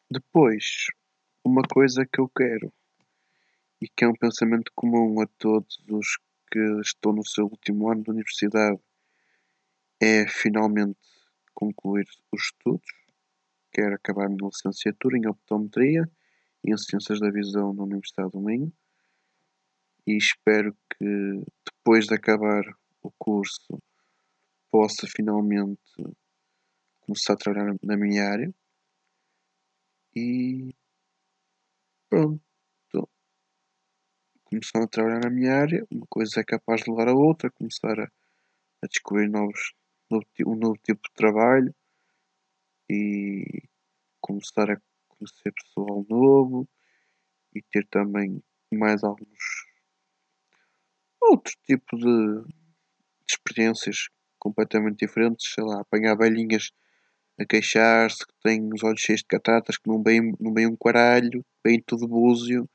depois 0.09 0.87
uma 1.43 1.63
coisa 1.63 2.05
que 2.05 2.21
eu 2.21 2.29
quero 2.29 2.71
e 3.81 3.87
que 3.87 4.03
é 4.03 4.07
um 4.07 4.13
pensamento 4.13 4.71
comum 4.75 5.21
a 5.21 5.27
todos 5.37 5.79
os 5.89 6.17
que 6.51 6.59
estão 6.81 7.13
no 7.13 7.25
seu 7.25 7.45
último 7.45 7.89
ano 7.89 8.03
de 8.03 8.11
universidade 8.11 8.79
é 10.01 10.27
finalmente 10.27 10.99
concluir 11.53 12.05
os 12.31 12.43
estudos. 12.43 12.87
Quero 13.71 13.95
acabar 13.95 14.25
a 14.25 14.29
minha 14.29 14.47
licenciatura 14.47 15.17
em 15.17 15.27
optometria 15.27 16.09
e 16.63 16.71
em 16.71 16.77
ciências 16.77 17.19
da 17.19 17.29
visão 17.29 17.73
na 17.73 17.83
Universidade 17.83 18.31
do 18.31 18.39
Minho. 18.39 18.71
E 20.05 20.15
espero 20.15 20.75
que 20.91 21.43
depois 21.65 22.07
de 22.07 22.15
acabar 22.15 22.63
o 23.03 23.11
curso 23.17 23.81
possa 24.71 25.05
finalmente 25.07 25.81
começar 27.01 27.33
a 27.33 27.37
trabalhar 27.37 27.75
na 27.83 27.97
minha 27.97 28.23
área. 28.23 28.53
E 30.15 30.73
pronto 32.09 32.46
começando 34.49 34.83
a 34.83 34.87
trabalhar 34.87 35.19
na 35.19 35.29
minha 35.29 35.53
área 35.53 35.85
uma 35.91 36.05
coisa 36.09 36.39
é 36.39 36.43
capaz 36.43 36.81
de 36.81 36.89
levar 36.89 37.09
a 37.09 37.13
outra 37.13 37.51
começar 37.51 37.99
a, 37.99 38.05
a 38.81 38.87
descobrir 38.87 39.27
novos 39.29 39.73
um 40.45 40.55
novo 40.55 40.77
tipo 40.83 41.01
de 41.01 41.13
trabalho 41.15 41.75
e 42.89 43.61
começar 44.21 44.71
a 44.71 44.81
conhecer 45.09 45.51
pessoal 45.51 46.05
novo 46.09 46.67
e 47.53 47.61
ter 47.61 47.85
também 47.87 48.41
mais 48.71 49.03
alguns 49.03 49.67
outro 51.21 51.53
tipo 51.65 51.97
de, 51.97 52.05
de 52.05 52.53
experiências 53.29 54.07
completamente 54.39 55.05
diferentes, 55.05 55.53
sei 55.53 55.63
lá, 55.65 55.81
apanhar 55.81 56.15
velhinhas 56.15 56.71
a 57.37 57.45
queixar-se 57.45 58.25
que 58.25 58.33
têm 58.41 58.69
os 58.73 58.81
olhos 58.81 59.01
cheios 59.01 59.21
de 59.21 59.27
catatas, 59.27 59.77
que 59.77 59.89
não 59.89 60.01
veem, 60.01 60.33
não 60.39 60.53
um 60.53 60.77
caralho, 60.77 61.45
veem 61.65 61.83
tudo 61.85 62.07
búzio, 62.07 62.67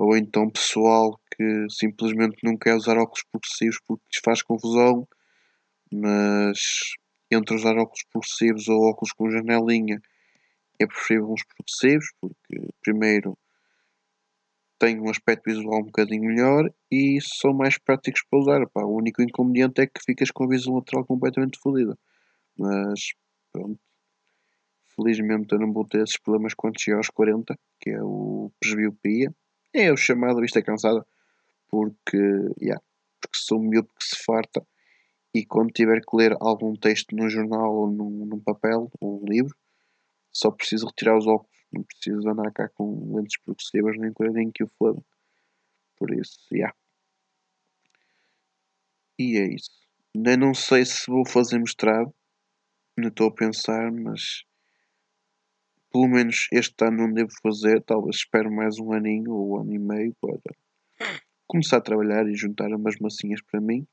ou 0.00 0.16
então 0.16 0.48
pessoal 0.48 1.20
que 1.36 1.66
simplesmente 1.68 2.38
não 2.42 2.56
quer 2.56 2.74
usar 2.74 2.96
óculos 2.96 3.22
progressivos 3.30 3.78
porque 3.86 4.02
lhes 4.10 4.20
faz 4.24 4.42
confusão, 4.42 5.06
mas 5.92 6.58
entre 7.30 7.54
usar 7.54 7.76
óculos 7.76 8.04
progressivos 8.10 8.66
ou 8.68 8.80
óculos 8.88 9.12
com 9.12 9.30
janelinha 9.30 10.00
é 10.80 10.86
preferível 10.86 11.30
uns 11.30 11.44
progressivos, 11.44 12.06
porque 12.18 12.72
primeiro 12.82 13.36
têm 14.78 14.98
um 14.98 15.10
aspecto 15.10 15.50
visual 15.50 15.80
um 15.80 15.84
bocadinho 15.84 16.24
melhor 16.24 16.70
e 16.90 17.18
são 17.20 17.52
mais 17.52 17.76
práticos 17.76 18.22
para 18.30 18.38
usar. 18.40 18.66
Pá, 18.70 18.82
o 18.82 18.96
único 18.96 19.20
inconveniente 19.20 19.82
é 19.82 19.86
que 19.86 20.02
ficas 20.02 20.30
com 20.30 20.44
a 20.44 20.48
visão 20.48 20.76
lateral 20.76 21.04
completamente 21.04 21.58
fodida. 21.58 21.94
Mas 22.58 23.12
pronto. 23.52 23.78
Felizmente 24.96 25.52
eu 25.52 25.58
não 25.58 25.70
vou 25.74 25.86
ter 25.86 26.02
esses 26.02 26.18
problemas 26.18 26.54
quando 26.54 26.80
chegar 26.80 26.96
aos 26.96 27.10
40, 27.10 27.54
que 27.78 27.90
é 27.90 28.02
o 28.02 28.50
presbiopia. 28.58 29.30
É 29.72 29.92
o 29.92 29.96
chamado 29.96 30.40
vista 30.40 30.62
cansada, 30.62 31.06
porque, 31.68 32.18
yeah, 32.60 32.82
porque 33.20 33.36
sou 33.36 33.60
miúdo 33.60 33.88
que 33.98 34.04
se 34.04 34.16
farta 34.24 34.66
e 35.32 35.46
quando 35.46 35.70
tiver 35.72 36.00
que 36.00 36.16
ler 36.16 36.36
algum 36.40 36.74
texto 36.74 37.14
num 37.14 37.28
jornal 37.28 37.72
ou 37.72 37.90
num, 37.90 38.26
num 38.26 38.40
papel 38.40 38.90
ou 39.00 39.22
um 39.22 39.24
livro, 39.24 39.56
só 40.32 40.50
preciso 40.50 40.86
retirar 40.86 41.16
os 41.16 41.26
óculos, 41.26 41.56
não 41.72 41.84
preciso 41.84 42.28
andar 42.28 42.52
cá 42.52 42.68
com 42.70 43.14
lentes 43.14 43.40
progressivas 43.40 43.96
nem 43.98 44.12
coisa 44.12 44.38
que 44.52 44.64
o 44.64 44.70
foda. 44.78 45.00
Por 45.96 46.12
isso, 46.12 46.38
já. 46.50 46.56
Yeah. 46.56 46.76
E 49.18 49.38
é 49.38 49.54
isso. 49.54 49.70
Nem 50.14 50.36
não 50.36 50.54
sei 50.54 50.84
se 50.84 51.06
vou 51.06 51.24
fazer 51.26 51.58
mestrado, 51.58 52.12
não 52.98 53.08
estou 53.08 53.28
a 53.28 53.34
pensar, 53.34 53.92
mas 53.92 54.44
pelo 55.92 56.08
menos 56.08 56.48
este 56.52 56.84
ano 56.84 56.98
não 56.98 57.12
devo 57.12 57.30
fazer, 57.42 57.82
talvez 57.82 58.16
espero 58.16 58.50
mais 58.50 58.78
um 58.78 58.92
aninho 58.92 59.32
ou 59.32 59.50
um 59.50 59.60
ano 59.60 59.72
e 59.72 59.78
meio 59.78 60.14
para 60.20 60.38
começar 61.46 61.78
a 61.78 61.80
trabalhar 61.80 62.26
e 62.28 62.34
juntar 62.34 62.68
umas 62.72 62.96
massinhas 62.98 63.40
para 63.42 63.60
mim 63.60 63.86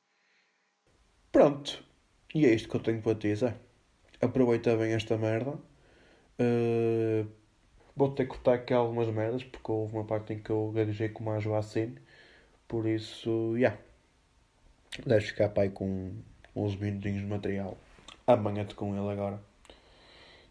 Pronto. 1.37 1.83
E 2.33 2.45
é 2.47 2.53
isto 2.53 2.67
que 2.67 2.75
eu 2.75 2.79
tenho 2.79 2.99
para 2.99 3.13
te 3.13 3.27
dizer. 3.27 3.53
Aproveita 4.19 4.75
bem 4.75 4.93
esta 4.93 5.17
merda. 5.17 5.51
Uh, 6.39 7.27
vou 7.95 8.09
ter 8.09 8.23
que 8.23 8.29
cortar 8.29 8.53
aqui 8.55 8.73
algumas 8.73 9.07
merdas 9.09 9.43
porque 9.43 9.71
houve 9.71 9.93
uma 9.93 10.03
parte 10.03 10.33
em 10.33 10.39
que 10.39 10.49
eu 10.49 10.71
gaguejei 10.73 11.09
com 11.09 11.23
uma 11.23 11.39
Joacine. 11.39 11.95
Por 12.67 12.87
isso, 12.87 13.53
já. 13.53 13.77
Yeah. 15.05 15.21
Ficar 15.21 15.49
pai 15.49 15.69
com 15.69 16.11
uns 16.55 16.75
minutinhos 16.75 17.21
de 17.21 17.27
material. 17.27 17.77
Amanhã-te 18.25 18.73
com 18.73 18.95
ele 18.97 19.11
agora. 19.11 19.39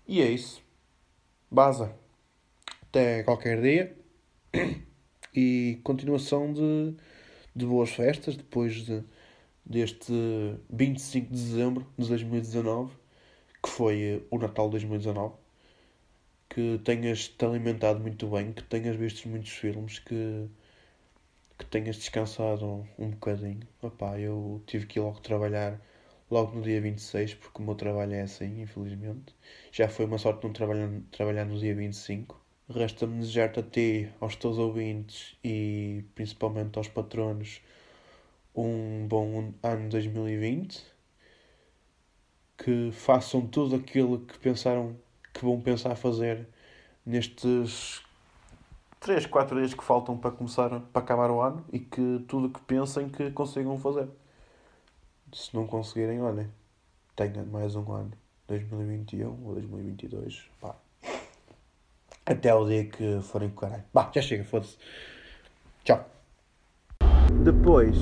E 0.07 0.23
é 0.23 0.31
isso. 0.31 0.66
Baza. 1.51 1.95
Até 2.83 3.23
qualquer 3.23 3.61
dia. 3.61 3.97
E 5.35 5.81
continuação 5.85 6.51
de, 6.53 6.95
de 7.55 7.67
boas 7.67 7.91
festas 7.91 8.37
depois 8.37 8.75
de, 8.87 9.05
deste 9.65 10.13
25 10.71 11.27
de 11.27 11.35
dezembro 11.35 11.87
de 11.99 12.09
2019, 12.09 12.95
que 13.63 13.69
foi 13.69 14.27
o 14.31 14.39
Natal 14.39 14.67
de 14.67 14.73
2019. 14.73 15.35
Que 16.49 16.81
tenhas 16.85 17.29
te 17.29 17.45
alimentado 17.45 18.01
muito 18.01 18.27
bem, 18.29 18.53
que 18.53 18.63
tenhas 18.65 18.97
visto 18.97 19.29
muitos 19.29 19.51
filmes, 19.51 19.99
que, 19.99 20.49
que 21.59 21.67
tenhas 21.67 21.97
descansado 21.97 22.89
um 22.99 23.11
bocadinho. 23.11 23.61
Opá, 23.83 24.19
eu 24.19 24.63
tive 24.67 24.87
que 24.87 24.99
ir 24.99 25.03
logo 25.03 25.21
trabalhar 25.21 25.81
logo 26.31 26.57
no 26.57 26.63
dia 26.63 26.81
26, 26.81 27.35
porque 27.35 27.63
o 27.63 27.65
meu 27.65 27.75
trabalho 27.75 28.15
é 28.15 28.23
assim, 28.23 28.61
infelizmente. 28.63 29.35
Já 29.73 29.89
foi 29.89 30.07
uma 30.07 30.19
sorte 30.19 30.45
não 30.45 30.53
trabalhar, 30.53 30.91
trabalhar 31.11 31.45
no 31.45 31.59
dia 31.59 31.75
25. 31.75 32.41
Resta-me 32.69 33.19
desejar-te 33.21 33.61
a 33.61 33.63
ti, 33.63 34.11
aos 34.21 34.35
teus 34.37 34.59
ouvintes 34.59 35.37
e 35.45 36.05
principalmente 36.15 36.79
aos 36.79 36.89
patronos 36.89 37.61
um 38.55 39.07
bom 39.07 39.53
ano 39.63 39.89
2020. 39.89 40.85
Que 42.59 42.91
façam 42.93 43.47
tudo 43.47 43.77
aquilo 43.77 44.21
que 44.21 44.39
pensaram 44.39 44.97
que 45.33 45.45
vão 45.45 45.61
pensar 45.61 45.95
fazer 45.95 46.49
nestes 47.05 48.03
3, 48.99 49.27
4 49.27 49.59
dias 49.59 49.75
que 49.75 49.85
faltam 49.85 50.17
para 50.17 50.31
começar 50.31 50.81
para 50.81 51.03
acabar 51.03 51.31
o 51.31 51.41
ano 51.41 51.65
e 51.73 51.79
que 51.79 52.25
tudo 52.27 52.49
o 52.49 52.51
que 52.51 52.61
pensem 52.63 53.09
que 53.09 53.31
consigam 53.31 53.79
fazer. 53.79 54.09
Se 55.33 55.55
não 55.55 55.67
conseguirem, 55.67 56.21
olhem, 56.21 56.49
tenha 57.15 57.45
mais 57.45 57.75
um 57.75 57.93
ano, 57.93 58.13
2021 58.49 59.29
ou 59.45 59.55
2022, 59.55 60.51
pá. 60.61 60.75
Até 62.25 62.55
o 62.55 62.67
dia 62.67 62.85
que 62.85 63.21
forem 63.23 63.51
com 63.51 63.61
caralho. 63.61 63.85
Bah, 63.93 64.11
já 64.15 64.23
chega, 64.23 64.45
foda-se. 64.45 64.77
Tchau. 65.85 66.05
Depois, 67.45 67.97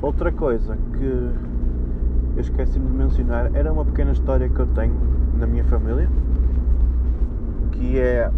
outra 0.00 0.30
coisa 0.30 0.76
que 0.76 2.36
eu 2.36 2.40
esqueci-me 2.40 2.86
de 2.86 2.92
mencionar 2.92 3.54
era 3.54 3.72
uma 3.72 3.84
pequena 3.84 4.12
história 4.12 4.48
que 4.48 4.58
eu 4.58 4.72
tenho 4.74 4.94
na 5.36 5.46
minha 5.46 5.64
família 5.64 6.08
que 7.80 7.98
é 7.98 8.30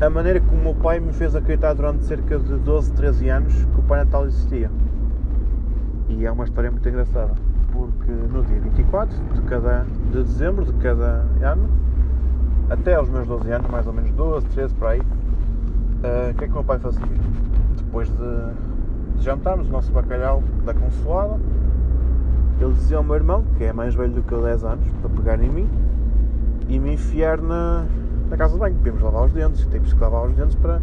a 0.00 0.10
maneira 0.10 0.40
como 0.40 0.60
o 0.60 0.64
meu 0.64 0.74
pai 0.74 1.00
me 1.00 1.12
fez 1.12 1.34
acreditar 1.34 1.72
durante 1.72 2.04
cerca 2.04 2.38
de 2.38 2.58
12, 2.58 2.92
13 2.92 3.28
anos 3.30 3.54
que 3.54 3.80
o 3.80 3.82
Pai 3.82 4.04
Natal 4.04 4.26
existia. 4.26 4.70
E 6.08 6.24
é 6.24 6.30
uma 6.30 6.44
história 6.44 6.70
muito 6.70 6.88
engraçada, 6.88 7.34
porque 7.72 8.10
no 8.10 8.44
dia 8.44 8.60
24 8.60 9.16
de, 9.34 9.40
cada, 9.42 9.84
de 10.12 10.22
dezembro 10.22 10.64
de 10.64 10.72
cada 10.74 11.24
ano, 11.42 11.68
até 12.70 12.94
aos 12.94 13.08
meus 13.08 13.26
12 13.26 13.50
anos, 13.50 13.70
mais 13.70 13.86
ou 13.86 13.92
menos 13.92 14.10
12, 14.12 14.46
13 14.46 14.74
por 14.74 14.88
aí, 14.88 15.00
uh, 15.00 16.30
o 16.30 16.34
que 16.34 16.44
é 16.44 16.46
que 16.46 16.52
o 16.52 16.54
meu 16.54 16.64
pai 16.64 16.78
fazia? 16.78 17.06
Depois 17.76 18.08
de, 18.08 19.16
de 19.16 19.24
jantarmos 19.24 19.68
o 19.68 19.72
nosso 19.72 19.90
bacalhau 19.92 20.42
da 20.64 20.72
consoada, 20.72 21.40
ele 22.60 22.72
dizia 22.72 22.96
ao 22.96 23.04
meu 23.04 23.16
irmão, 23.16 23.44
que 23.58 23.64
é 23.64 23.72
mais 23.72 23.94
velho 23.94 24.12
do 24.12 24.22
que 24.22 24.32
eu 24.32 24.42
10 24.42 24.64
anos, 24.64 24.86
para 25.00 25.10
pegar 25.10 25.42
em 25.42 25.50
mim 25.50 25.68
e 26.68 26.78
me 26.78 26.94
enfiar 26.94 27.40
na, 27.40 27.84
na 28.30 28.36
casa 28.36 28.54
de 28.54 28.60
banho. 28.60 28.76
Temos 28.82 29.02
lavar 29.02 29.24
os 29.24 29.32
dentes, 29.32 29.66
temos 29.66 29.92
que 29.92 30.00
lavar 30.00 30.26
os 30.26 30.34
dentes 30.34 30.54
para, 30.54 30.80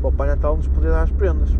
para 0.00 0.08
o 0.08 0.12
Pai 0.12 0.28
Natal 0.28 0.56
nos 0.56 0.68
poder 0.68 0.90
dar 0.90 1.02
as 1.02 1.10
prendas. 1.10 1.54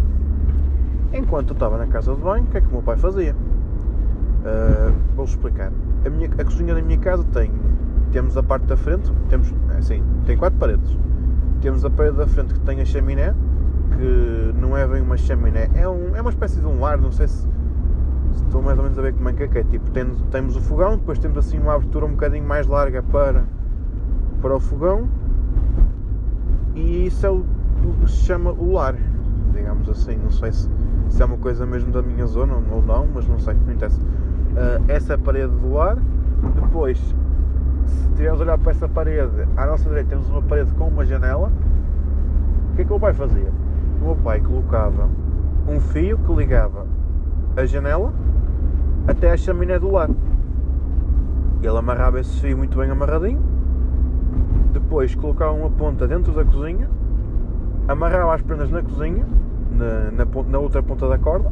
Enquanto 1.12 1.50
eu 1.50 1.54
estava 1.54 1.78
na 1.78 1.86
casa 1.86 2.14
de 2.14 2.20
banho, 2.20 2.44
o 2.44 2.46
que 2.48 2.58
é 2.58 2.60
que 2.60 2.66
o 2.68 2.70
meu 2.70 2.82
pai 2.82 2.96
fazia? 2.96 3.34
Uh, 3.34 4.92
Vou-vos 5.16 5.30
explicar. 5.30 5.72
A, 6.04 6.10
minha, 6.10 6.28
a 6.38 6.44
cozinha 6.44 6.74
da 6.74 6.82
minha 6.82 6.98
casa 6.98 7.24
tem. 7.32 7.50
Temos 8.12 8.36
a 8.36 8.42
parte 8.42 8.66
da 8.66 8.76
frente, 8.76 9.12
temos. 9.28 9.52
Assim, 9.76 10.02
tem 10.26 10.36
quatro 10.36 10.58
paredes. 10.58 10.96
Temos 11.60 11.84
a 11.84 11.90
parede 11.90 12.16
da 12.16 12.26
frente 12.26 12.54
que 12.54 12.60
tem 12.60 12.80
a 12.80 12.84
chaminé, 12.84 13.34
que 13.96 14.54
não 14.60 14.76
é 14.76 14.86
bem 14.86 15.02
uma 15.02 15.16
chaminé, 15.16 15.68
é, 15.74 15.88
um, 15.88 16.14
é 16.14 16.20
uma 16.20 16.30
espécie 16.30 16.60
de 16.60 16.66
um 16.66 16.80
lar, 16.80 16.98
não 16.98 17.10
sei 17.10 17.26
se, 17.26 17.42
se 18.32 18.44
estou 18.44 18.62
mais 18.62 18.78
ou 18.78 18.84
menos 18.84 18.98
a 18.98 19.02
ver 19.02 19.12
como 19.12 19.28
é 19.28 19.32
que 19.32 19.42
é. 19.42 19.48
Que 19.48 19.58
é. 19.58 19.64
Tipo, 19.64 19.90
temos, 19.90 20.22
temos 20.30 20.56
o 20.56 20.60
fogão, 20.60 20.96
depois 20.96 21.18
temos 21.18 21.36
assim 21.38 21.58
uma 21.58 21.74
abertura 21.74 22.06
um 22.06 22.10
bocadinho 22.10 22.46
mais 22.46 22.66
larga 22.66 23.02
para, 23.02 23.44
para 24.40 24.54
o 24.54 24.60
fogão, 24.60 25.08
e 26.74 27.06
isso 27.06 27.26
é 27.26 27.30
o, 27.30 27.44
o 27.84 28.04
que 28.04 28.10
se 28.10 28.18
chama 28.18 28.52
o 28.52 28.72
lar, 28.72 28.94
digamos 29.58 29.88
assim. 29.88 30.16
Não 30.16 30.30
sei 30.30 30.52
se 30.52 30.68
se 31.08 31.22
é 31.22 31.24
uma 31.24 31.38
coisa 31.38 31.64
mesmo 31.64 31.90
da 31.90 32.02
minha 32.02 32.26
zona 32.26 32.54
ou 32.70 32.82
não, 32.82 33.06
mas 33.12 33.26
não 33.26 33.38
sei, 33.38 33.54
não 33.54 33.72
interessa. 33.72 34.00
Uh, 34.00 34.84
essa 34.88 35.14
é 35.14 35.16
a 35.16 35.18
parede 35.18 35.54
do 35.56 35.72
lar. 35.72 35.96
Depois, 36.54 36.98
se 37.86 38.08
tivermos 38.14 38.40
a 38.40 38.44
olhar 38.44 38.58
para 38.58 38.72
essa 38.72 38.88
parede, 38.88 39.48
à 39.56 39.66
nossa 39.66 39.88
direita 39.88 40.10
temos 40.10 40.28
uma 40.28 40.42
parede 40.42 40.72
com 40.74 40.88
uma 40.88 41.04
janela. 41.04 41.50
O 42.72 42.76
que 42.76 42.82
é 42.82 42.84
que 42.84 42.90
o 42.90 42.94
meu 42.94 43.00
pai 43.00 43.12
fazia? 43.12 43.50
O 44.00 44.04
meu 44.04 44.16
pai 44.16 44.40
colocava 44.40 45.08
um 45.66 45.80
fio 45.80 46.18
que 46.18 46.32
ligava 46.32 46.86
a 47.56 47.64
janela 47.64 48.12
até 49.06 49.32
a 49.32 49.36
chaminé 49.36 49.78
do 49.78 49.90
lar. 49.90 50.10
Ele 51.62 51.76
amarrava 51.76 52.20
esse 52.20 52.40
fio 52.40 52.56
muito 52.56 52.78
bem 52.78 52.90
amarradinho. 52.90 53.40
Depois 54.72 55.14
colocava 55.14 55.52
uma 55.52 55.70
ponta 55.70 56.06
dentro 56.06 56.32
da 56.32 56.44
cozinha, 56.44 56.88
amarrava 57.88 58.34
as 58.34 58.42
prendas 58.42 58.70
na 58.70 58.82
cozinha 58.82 59.26
na, 59.70 60.10
na, 60.10 60.42
na, 60.48 60.58
outra 60.58 60.82
ponta 60.82 61.08
da 61.08 61.18
corda 61.18 61.50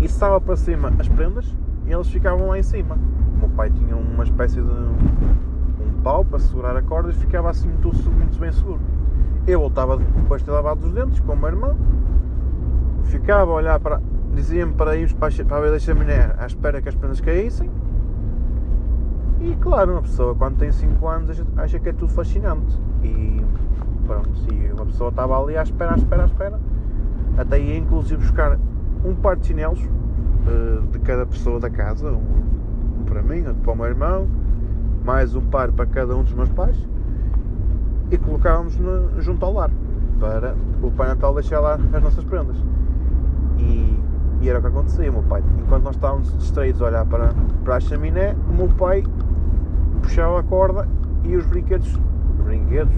e 0.00 0.04
estava 0.04 0.40
para 0.40 0.56
cima 0.56 0.92
as 0.98 1.08
prendas 1.08 1.54
e 1.86 1.92
eles 1.92 2.08
ficavam 2.08 2.48
lá 2.48 2.58
em 2.58 2.62
cima. 2.62 2.96
O 3.34 3.38
meu 3.38 3.48
pai 3.50 3.70
tinha 3.70 3.96
uma 3.96 4.24
espécie 4.24 4.60
de 4.60 4.60
um 4.60 6.00
pau 6.02 6.24
para 6.24 6.38
segurar 6.38 6.76
a 6.76 6.82
corda 6.82 7.10
e 7.10 7.14
ficava 7.14 7.50
assim 7.50 7.68
muito, 7.68 7.88
muito 8.10 8.38
bem 8.38 8.52
seguro. 8.52 8.80
Eu 9.46 9.60
voltava 9.60 9.96
depois 9.96 10.40
de 10.40 10.46
ter 10.46 10.52
lavado 10.52 10.86
os 10.86 10.92
dentes 10.92 11.20
com 11.20 11.32
o 11.32 11.36
meu 11.36 11.48
irmão, 11.48 11.76
ficava 13.04 13.50
a 13.50 13.54
olhar 13.54 13.80
para. 13.80 14.00
dizia-me 14.32 14.72
para 14.72 14.96
irmos 14.96 15.12
para 15.12 15.28
a 15.28 15.60
beira 15.60 15.72
da 15.72 15.78
chaminé 15.78 16.34
à 16.38 16.46
espera 16.46 16.80
que 16.80 16.88
as 16.88 16.94
prendas 16.94 17.20
caíssem. 17.20 17.70
E 19.40 19.54
claro, 19.56 19.92
uma 19.92 20.02
pessoa 20.02 20.34
quando 20.34 20.56
tem 20.56 20.72
5 20.72 21.06
anos 21.06 21.42
acha 21.56 21.78
que 21.78 21.90
é 21.90 21.92
tudo 21.92 22.12
fascinante. 22.12 22.80
E 23.02 23.44
pronto, 24.06 24.30
e 24.50 24.72
uma 24.72 24.86
pessoa 24.86 25.10
estava 25.10 25.38
ali 25.42 25.56
à 25.56 25.62
espera, 25.62 25.92
à 25.92 25.96
espera, 25.96 26.22
à 26.22 26.26
espera 26.26 26.58
até 27.36 27.58
ia 27.60 27.76
inclusive 27.76 28.20
buscar 28.20 28.58
um 29.04 29.14
par 29.14 29.36
de 29.36 29.46
chinelos 29.46 29.80
uh, 29.80 30.82
de 30.90 30.98
cada 31.00 31.26
pessoa 31.26 31.60
da 31.60 31.70
casa, 31.70 32.10
um, 32.10 33.00
um, 33.00 33.04
para 33.04 33.22
mim, 33.22 33.46
outro 33.46 33.62
para 33.62 33.72
o 33.72 33.76
meu 33.76 33.86
irmão, 33.86 34.28
mais 35.04 35.34
um 35.34 35.42
par 35.42 35.70
para 35.72 35.86
cada 35.86 36.16
um 36.16 36.22
dos 36.22 36.32
meus 36.32 36.50
pais 36.50 36.76
e 38.10 38.18
colocávamos 38.18 38.76
no, 38.78 39.20
junto 39.20 39.44
ao 39.44 39.52
lar 39.52 39.70
para 40.20 40.54
o 40.82 40.90
Pai 40.90 41.08
Natal 41.08 41.34
deixar 41.34 41.60
lá 41.60 41.74
as 41.74 42.02
nossas 42.02 42.24
prendas. 42.24 42.56
E, 43.58 43.98
e 44.40 44.48
era 44.48 44.58
o 44.58 44.62
que 44.62 44.68
acontecia, 44.68 45.10
meu 45.10 45.22
pai. 45.22 45.42
Enquanto 45.58 45.84
nós 45.84 45.96
estávamos 45.96 46.36
distraídos 46.38 46.80
a 46.82 46.86
olhar 46.86 47.06
para, 47.06 47.34
para 47.64 47.76
a 47.76 47.80
chaminé, 47.80 48.34
o 48.48 48.52
meu 48.52 48.68
pai 48.68 49.02
puxava 50.02 50.40
a 50.40 50.42
corda 50.42 50.88
e 51.24 51.36
os 51.36 51.46
brinquedos, 51.46 51.98
brinquedos, 52.44 52.94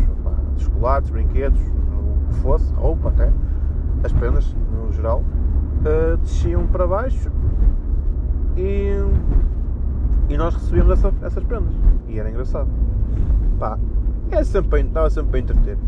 chocolates, 0.59 1.11
brinquedos, 1.11 1.61
o 1.61 2.29
que 2.29 2.35
fosse, 2.41 2.73
roupa 2.75 3.09
até, 3.09 3.33
as 4.07 4.13
prendas 4.13 4.57
no 4.73 4.93
geral, 4.93 5.23
uh, 5.81 6.17
desciam 6.19 6.67
para 6.67 6.87
baixo 6.87 7.31
e, 8.57 8.95
e 10.29 10.37
nós 10.37 10.55
recebíamos 10.55 10.93
essa, 10.93 11.13
essas 11.23 11.45
prendas. 11.45 11.75
E 12.09 12.19
era 12.19 12.31
engraçado. 12.31 12.69
Pá, 13.59 13.79
é 14.31 14.43
sempre, 14.45 14.81
estava 14.81 15.11
sempre 15.11 15.39
a 15.39 15.43
entreter. 15.43 15.79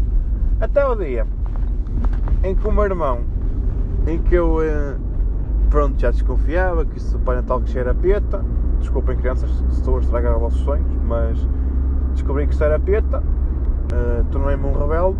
Até 0.61 0.87
o 0.87 0.94
dia 0.96 1.26
em 2.42 2.54
que 2.54 2.66
o 2.66 2.72
meu 2.72 2.85
irmão, 2.85 3.20
em 4.07 4.18
que 4.18 4.35
eu 4.35 4.59
uh, 4.59 4.98
pronto, 5.70 5.98
já 5.98 6.11
desconfiava 6.11 6.85
que 6.85 6.98
isso 6.98 7.18
Pai 7.20 7.37
Natal 7.37 7.61
que 7.61 7.78
era 7.78 7.94
peta. 7.94 8.44
Desculpem 8.81 9.16
crianças 9.16 9.50
se 9.50 9.64
estou 9.72 9.96
a 9.96 10.00
estragar 10.00 10.35
os 10.35 10.40
vossos 10.40 10.61
sonhos, 10.61 10.87
mas 11.04 11.38
descobri 12.12 12.46
que 12.46 12.54
isso 12.54 12.62
era 12.62 12.78
peta, 12.78 13.18
uh, 13.20 14.24
tornei-me 14.31 14.64
um 14.64 14.72
rebelde, 14.72 15.18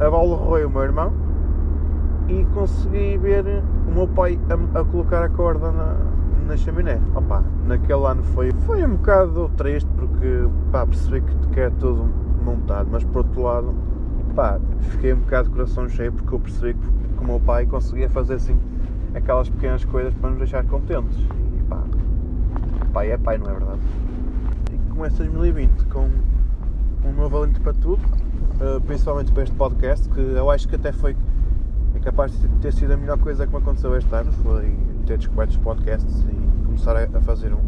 a 0.00 0.10
bola 0.10 0.36
roeu 0.36 0.68
o 0.68 0.70
meu 0.70 0.82
irmão, 0.82 1.12
e 2.28 2.44
consegui 2.54 3.16
ver 3.18 3.44
o 3.88 3.90
meu 3.90 4.06
pai 4.08 4.38
a, 4.50 4.80
a 4.80 4.84
colocar 4.84 5.22
a 5.22 5.28
corda 5.28 5.72
na, 5.72 5.96
na 6.46 6.56
chaminé. 6.56 7.00
Opa, 7.14 7.42
naquele 7.66 8.04
ano 8.04 8.22
foi, 8.22 8.52
foi 8.66 8.84
um 8.84 8.96
bocado 8.96 9.50
triste 9.56 9.88
porque 9.96 10.46
pá, 10.70 10.86
percebi 10.86 11.22
que, 11.22 11.48
que 11.48 11.60
é 11.60 11.70
tudo 11.70 12.08
montado, 12.44 12.88
mas 12.90 13.04
por 13.04 13.18
outro 13.18 13.42
lado 13.42 13.74
pá, 14.34 14.60
fiquei 14.90 15.12
um 15.12 15.20
bocado 15.20 15.48
de 15.48 15.54
coração 15.54 15.88
cheio 15.88 16.12
porque 16.12 16.34
eu 16.34 16.38
percebi 16.38 16.74
que, 16.74 16.86
que 17.16 17.24
o 17.24 17.26
meu 17.26 17.40
pai 17.40 17.66
conseguia 17.66 18.08
fazer 18.08 18.34
assim 18.34 18.56
aquelas 19.14 19.48
pequenas 19.48 19.84
coisas 19.84 20.14
para 20.14 20.30
nos 20.30 20.38
deixar 20.38 20.64
contentes. 20.64 21.18
E 21.58 21.62
pá, 21.62 21.82
pai 22.92 23.10
é 23.10 23.18
pai, 23.18 23.38
não 23.38 23.50
é 23.50 23.54
verdade? 23.54 23.80
E 24.72 24.94
começa 24.94 25.16
2020 25.24 25.86
com 25.86 26.08
um 27.04 27.12
novo 27.12 27.36
alento 27.36 27.60
para 27.60 27.72
tudo, 27.72 28.00
uh, 28.60 28.80
principalmente 28.82 29.32
para 29.32 29.42
este 29.42 29.54
podcast, 29.56 30.08
que 30.08 30.20
eu 30.20 30.50
acho 30.50 30.68
que 30.68 30.76
até 30.76 30.92
foi 30.92 31.16
capaz 32.08 32.32
de 32.32 32.48
ter 32.60 32.72
sido 32.72 32.94
a 32.94 32.96
melhor 32.96 33.18
coisa 33.18 33.46
que 33.46 33.52
me 33.52 33.58
aconteceu 33.58 33.94
este 33.94 34.14
ano. 34.14 34.32
Foi 34.42 34.74
ter 35.06 35.18
descoberto 35.18 35.50
os 35.50 35.56
podcasts 35.58 36.24
e 36.24 36.64
começar 36.64 36.96
a, 36.96 37.20
fazer 37.20 37.52
um. 37.52 37.60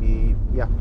E, 0.00 0.36
yeah. 0.52 0.72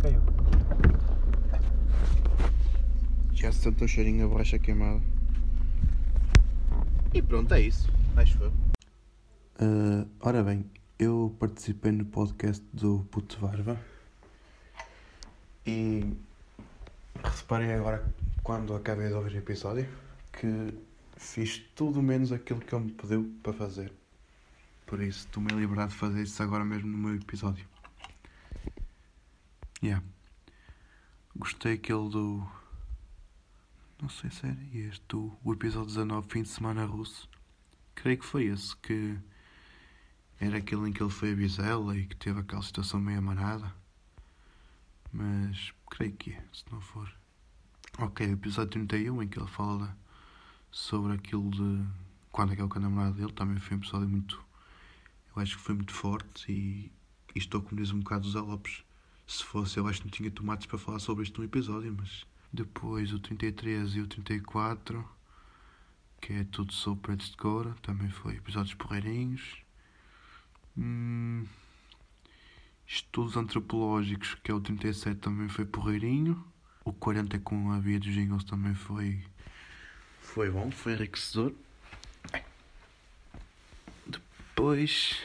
caiu. 0.00 0.20
Já 3.34 3.52
se 3.52 3.58
sentou 3.58 3.79
o 3.79 3.79
cheirinho 3.90 4.24
a 4.24 4.28
borracha 4.28 4.56
queimada. 4.56 5.02
E 7.12 7.20
pronto, 7.20 7.52
é 7.52 7.60
isso. 7.60 7.90
Acho 8.16 8.38
que 8.38 8.44
uh, 8.44 10.08
Ora 10.20 10.44
bem, 10.44 10.64
eu 10.96 11.34
participei 11.40 11.90
no 11.90 12.04
podcast 12.04 12.64
do 12.72 13.04
Puto 13.10 13.40
Barba 13.40 13.76
e 15.66 16.14
reparei 17.22 17.72
agora, 17.72 18.04
quando 18.44 18.74
acabei 18.74 19.08
de 19.08 19.14
ouvir 19.14 19.34
o 19.34 19.38
episódio, 19.38 19.88
que 20.32 20.72
fiz 21.16 21.58
tudo 21.74 22.00
menos 22.00 22.30
aquilo 22.30 22.60
que 22.60 22.72
ele 22.72 22.84
me 22.84 22.92
pediu 22.92 23.34
para 23.42 23.52
fazer. 23.52 23.92
Por 24.86 25.00
isso, 25.02 25.26
tomei 25.32 25.56
a 25.56 25.58
liberdade 25.58 25.90
de 25.90 25.98
fazer 25.98 26.22
isso 26.22 26.40
agora 26.40 26.64
mesmo 26.64 26.88
no 26.88 26.96
meu 26.96 27.16
episódio. 27.16 27.66
Yeah. 29.82 30.04
Gostei 31.34 31.74
aquele 31.74 32.08
do. 32.08 32.59
Não 34.00 34.08
sei 34.08 34.30
se 34.30 34.46
era 34.46 34.58
este, 34.72 35.16
o 35.16 35.52
episódio 35.52 35.88
19, 35.88 36.28
fim 36.28 36.42
de 36.42 36.48
semana 36.48 36.84
russo. 36.84 37.28
Creio 37.94 38.18
que 38.18 38.24
foi 38.24 38.44
esse, 38.46 38.74
que 38.76 39.18
era 40.38 40.56
aquele 40.56 40.88
em 40.88 40.92
que 40.92 41.02
ele 41.02 41.10
foi 41.10 41.32
a 41.32 41.34
Vizela 41.34 41.96
e 41.96 42.06
que 42.06 42.16
teve 42.16 42.40
aquela 42.40 42.62
situação 42.62 42.98
meio 43.00 43.18
amarada. 43.18 43.74
Mas 45.12 45.72
creio 45.90 46.12
que 46.12 46.32
é, 46.32 46.44
se 46.52 46.64
não 46.70 46.80
for. 46.80 47.12
Ok, 47.98 48.26
o 48.26 48.32
episódio 48.32 48.70
31 48.70 49.22
em 49.22 49.28
que 49.28 49.38
ele 49.38 49.48
fala 49.48 49.96
sobre 50.70 51.12
aquilo 51.12 51.50
de 51.50 51.84
quando 52.32 52.52
é 52.52 52.56
que 52.56 52.62
é 52.62 52.64
o 52.64 52.80
namorado 52.80 53.14
dele, 53.14 53.32
também 53.32 53.58
foi 53.58 53.76
um 53.76 53.80
episódio 53.80 54.08
muito. 54.08 54.42
Eu 55.34 55.42
acho 55.42 55.56
que 55.56 55.62
foi 55.62 55.74
muito 55.74 55.92
forte 55.92 56.50
e, 56.50 56.92
e 57.34 57.38
estou, 57.38 57.60
como 57.60 57.80
diz 57.80 57.90
um 57.90 57.98
bocado 57.98 58.26
os 58.26 58.34
Lopes 58.34 58.84
se 59.26 59.44
fosse, 59.44 59.78
eu 59.78 59.86
acho 59.86 60.00
que 60.00 60.06
não 60.06 60.10
tinha 60.10 60.30
tomates 60.30 60.66
para 60.66 60.78
falar 60.78 60.98
sobre 60.98 61.22
isto 61.22 61.38
no 61.40 61.46
episódio, 61.46 61.94
mas 61.96 62.26
depois 62.52 63.12
o 63.12 63.18
33 63.18 63.96
e 63.96 64.00
o 64.00 64.06
34, 64.06 65.08
que 66.20 66.32
é 66.32 66.44
tudo 66.44 66.72
sobre 66.72 67.02
pretos 67.02 67.30
de 67.30 67.36
cora, 67.36 67.74
também 67.82 68.10
foi 68.10 68.36
episódios 68.36 68.74
porreirinhos. 68.74 69.58
Hum, 70.76 71.44
estudos 72.86 73.36
antropológicos, 73.36 74.34
que 74.34 74.50
é 74.50 74.54
o 74.54 74.60
37, 74.60 75.20
também 75.20 75.48
foi 75.48 75.64
porreirinho. 75.64 76.44
O 76.84 76.92
40 76.92 77.38
com 77.38 77.70
a 77.70 77.78
Via 77.78 78.00
dos 78.00 78.12
Jingles 78.12 78.44
também 78.44 78.74
foi, 78.74 79.22
foi 80.20 80.50
bom, 80.50 80.70
foi 80.70 80.94
enriquecedor. 80.94 81.52
Depois, 84.06 85.20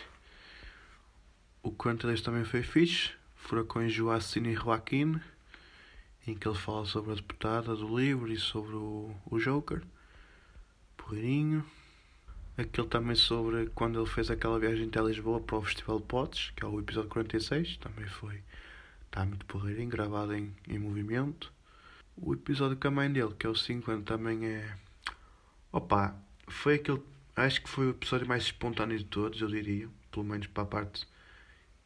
o 1.64 1.72
42 1.72 2.22
também 2.22 2.46
foi 2.46 2.62
fixe. 2.62 3.12
Furacões 3.36 3.94
Joacine 3.94 4.50
e 4.50 4.56
Joaquim, 4.56 5.20
em 6.28 6.36
que 6.36 6.48
ele 6.48 6.58
fala 6.58 6.86
sobre 6.86 7.12
a 7.12 7.16
deputada 7.16 7.76
do 7.76 7.98
livro 7.98 8.32
e 8.32 8.38
sobre 8.38 8.76
o, 8.76 9.16
o 9.30 9.40
Joker, 9.40 9.82
Porreirinho. 10.98 11.64
Aquele 12.58 12.88
também 12.88 13.16
sobre 13.16 13.68
quando 13.76 14.00
ele 14.00 14.10
fez 14.10 14.32
aquela 14.32 14.58
viagem 14.58 14.88
até 14.88 15.02
Lisboa 15.02 15.42
para 15.42 15.58
o 15.58 15.62
Festival 15.62 16.00
de 16.00 16.06
Potes, 16.06 16.52
que 16.56 16.64
é 16.64 16.68
o 16.68 16.80
episódio 16.80 17.10
46, 17.10 17.78
também 17.78 18.08
foi. 18.08 18.42
Está 19.06 19.26
muito 19.26 19.46
porreirinho, 19.46 19.90
gravado 19.90 20.34
em, 20.34 20.54
em 20.68 20.80
movimento. 20.80 21.52
O 22.18 22.34
episódio 22.34 22.78
com 22.78 22.88
a 22.88 22.92
mãe 22.92 23.12
dele, 23.12 23.34
que 23.38 23.46
é 23.46 23.50
o 23.50 23.56
50, 23.56 24.04
também 24.04 24.46
é. 24.46 24.78
Opa, 25.72 26.16
foi 26.48 26.76
aquele. 26.76 27.02
Acho 27.36 27.62
que 27.62 27.70
foi 27.70 27.88
o 27.88 27.90
episódio 27.90 28.28
mais 28.28 28.44
espontâneo 28.44 28.98
de 28.98 29.04
todos, 29.04 29.42
eu 29.42 29.50
diria. 29.50 29.90
Pelo 30.10 30.26
menos 30.26 30.48
para 30.48 30.64
a 30.64 30.66
parte 30.66 31.06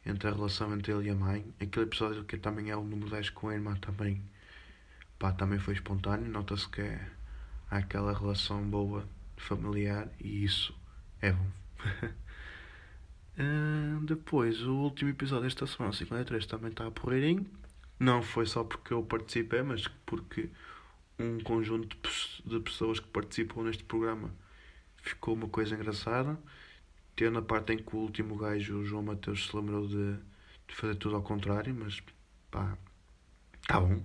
entre 0.04 0.28
a 0.28 0.32
relação 0.32 0.74
entre 0.74 0.92
ele 0.92 1.08
e 1.08 1.10
a 1.10 1.14
mãe. 1.14 1.44
Aquele 1.60 1.86
episódio 1.86 2.24
que 2.24 2.36
também 2.38 2.70
é 2.70 2.76
o 2.76 2.82
número 2.82 3.10
10 3.10 3.30
com 3.30 3.48
a 3.48 3.54
irmã 3.54 3.74
também, 3.76 4.22
pá, 5.18 5.32
também 5.32 5.58
foi 5.58 5.74
espontâneo. 5.74 6.30
Nota-se 6.30 6.68
que 6.68 6.80
é, 6.80 7.10
há 7.70 7.78
aquela 7.78 8.12
relação 8.12 8.62
boa, 8.62 9.06
familiar 9.36 10.08
e 10.20 10.44
isso 10.44 10.74
é 11.20 11.32
bom. 11.32 11.50
uh, 13.38 14.00
depois, 14.06 14.62
o 14.62 14.74
último 14.74 15.10
episódio 15.10 15.44
desta 15.44 15.66
semana, 15.66 15.92
53, 15.92 16.46
também 16.46 16.70
está 16.70 16.86
a 16.86 16.90
porreirinho. 16.90 17.46
Não 17.98 18.22
foi 18.22 18.46
só 18.46 18.64
porque 18.64 18.94
eu 18.94 19.02
participei, 19.02 19.62
mas 19.62 19.86
porque 20.06 20.48
um 21.18 21.38
conjunto 21.40 21.96
de 22.46 22.60
pessoas 22.60 22.98
que 22.98 23.06
participam 23.08 23.62
neste 23.62 23.84
programa 23.84 24.30
ficou 25.02 25.34
uma 25.34 25.48
coisa 25.48 25.74
engraçada. 25.74 26.38
Tendo 27.16 27.38
a 27.38 27.42
parte 27.42 27.72
em 27.72 27.78
que 27.78 27.94
o 27.94 27.98
último 27.98 28.36
gajo, 28.36 28.78
o 28.78 28.84
João 28.84 29.02
Mateus, 29.02 29.46
se 29.46 29.56
lembrou 29.56 29.86
de, 29.86 30.16
de 30.68 30.74
fazer 30.74 30.94
tudo 30.96 31.16
ao 31.16 31.22
contrário, 31.22 31.74
mas 31.74 32.00
pá, 32.50 32.76
tá 33.66 33.80
bom. 33.80 34.02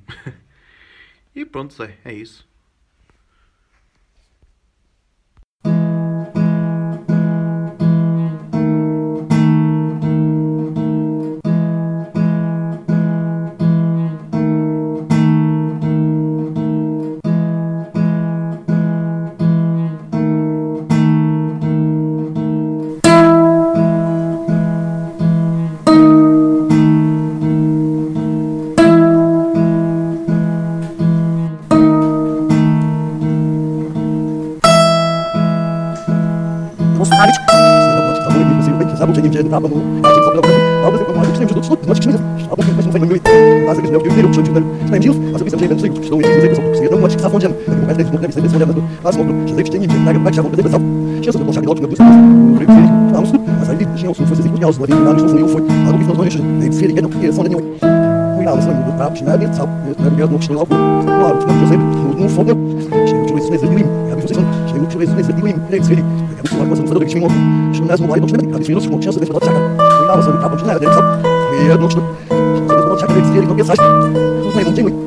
e 1.35 1.45
pronto, 1.45 1.73
Zé, 1.73 1.97
é 2.03 2.13
isso. 2.13 2.47
Eu 46.09 46.17
pensei, 46.17 46.21
não 46.21 46.21
sei, 46.21 46.21
estou 46.21 46.21
em 46.21 46.21
dizer, 46.21 46.51
estou 46.51 46.75
se 46.75 46.89
não 46.89 47.05
acho 47.05 47.15
que 47.15 47.15
está 47.15 47.29
fonte, 47.29 47.45
eu 47.45 47.53
quero 47.53 47.95
ter 47.95 48.05
um 48.05 48.17
grande 48.17 48.33
serviço, 48.33 48.55
olhando, 48.55 48.83
mas 49.03 49.15
não, 49.15 49.47
já 49.47 49.55
sei 49.55 49.63
que 49.63 49.71
tem 49.71 49.81
que 49.81 49.87
ter, 49.87 49.97
vai 49.97 50.33
já 50.33 50.41
vou 50.41 50.51
fazer 50.51 50.63
já 51.21 51.31
sou 51.31 51.43
de 51.43 51.59
logo, 51.59 51.79
meu 51.79 51.87
Deus, 51.87 51.99
eu 51.99 52.55
creio 52.55 52.69
que 52.69 53.13
vamos, 53.13 53.31
mas 53.59 53.69
aí 53.69 53.77
tinha 53.95 54.11
o 54.11 54.13
sul, 54.13 54.25
foi 54.27 54.37
assim, 54.37 54.49
tinha 54.49 54.67
os 54.67 54.77
lados, 54.77 54.95
não 55.33 55.47
foi, 55.47 55.47
foi, 55.47 55.61
algo 55.85 55.99
que 55.99 56.05
não 56.05 56.15
foi, 56.15 56.29
nem 56.59 56.71
se 56.71 56.85
ele 56.85 57.01
não 57.01 57.09
queria 57.09 57.33
fonte 57.33 57.49
nenhuma. 57.49 57.65
Cuidado, 58.35 58.61
se 58.61 58.67
não 58.67 58.91
tá, 58.97 59.11
na 59.31 59.37
minha 59.37 59.53
sal, 59.53 59.69
na 59.99 60.09
minha 60.09 60.27
não 60.27 60.37
estou 60.37 60.55
lá, 60.55 60.65
claro, 60.65 61.39
não 61.47 61.67
sei, 61.67 61.77
não 61.77 62.29
foi, 62.29 62.45
chego 63.07 63.25
de 63.25 63.49
vezes 63.49 63.69
de 63.69 63.75
lim, 63.75 63.85
a 64.11 64.15
pessoa 64.15 64.45
chego 64.67 64.85
de 64.85 64.97
vezes 64.97 65.27
de 65.35 65.41
lim, 65.41 65.55
nem 65.69 65.83
se 65.83 65.91
ele, 65.93 66.01
eu 66.01 66.49
sou 66.49 66.59
uma 66.59 66.67
coisa, 66.67 66.81
não 66.81 66.87
sei 66.87 66.99
do 66.99 67.05
que 67.05 67.11
tinha, 67.11 67.23
eu 67.23 67.29
não 67.29 67.85
sei, 67.85 67.97
não 67.97 67.97
sei, 67.97 68.07
não 68.07 68.27
sei, 68.27 68.75
não 68.75 68.81
sei, 68.81 68.85
não 68.85 69.01
sei, 74.51 74.63
não 74.63 74.75
sei, 74.75 75.05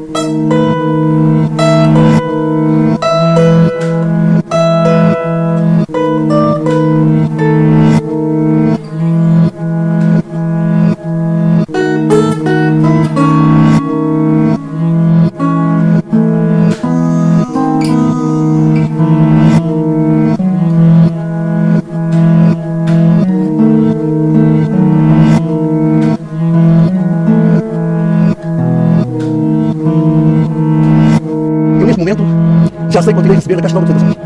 mączyły. 32.99 33.05
sei 33.05 33.15
quanto 33.15 33.29
irei 33.29 33.37
receber 33.37 33.57
da 33.57 33.63
Caixa 33.63 33.81
de 33.81 33.85
Apresentações. 33.85 34.18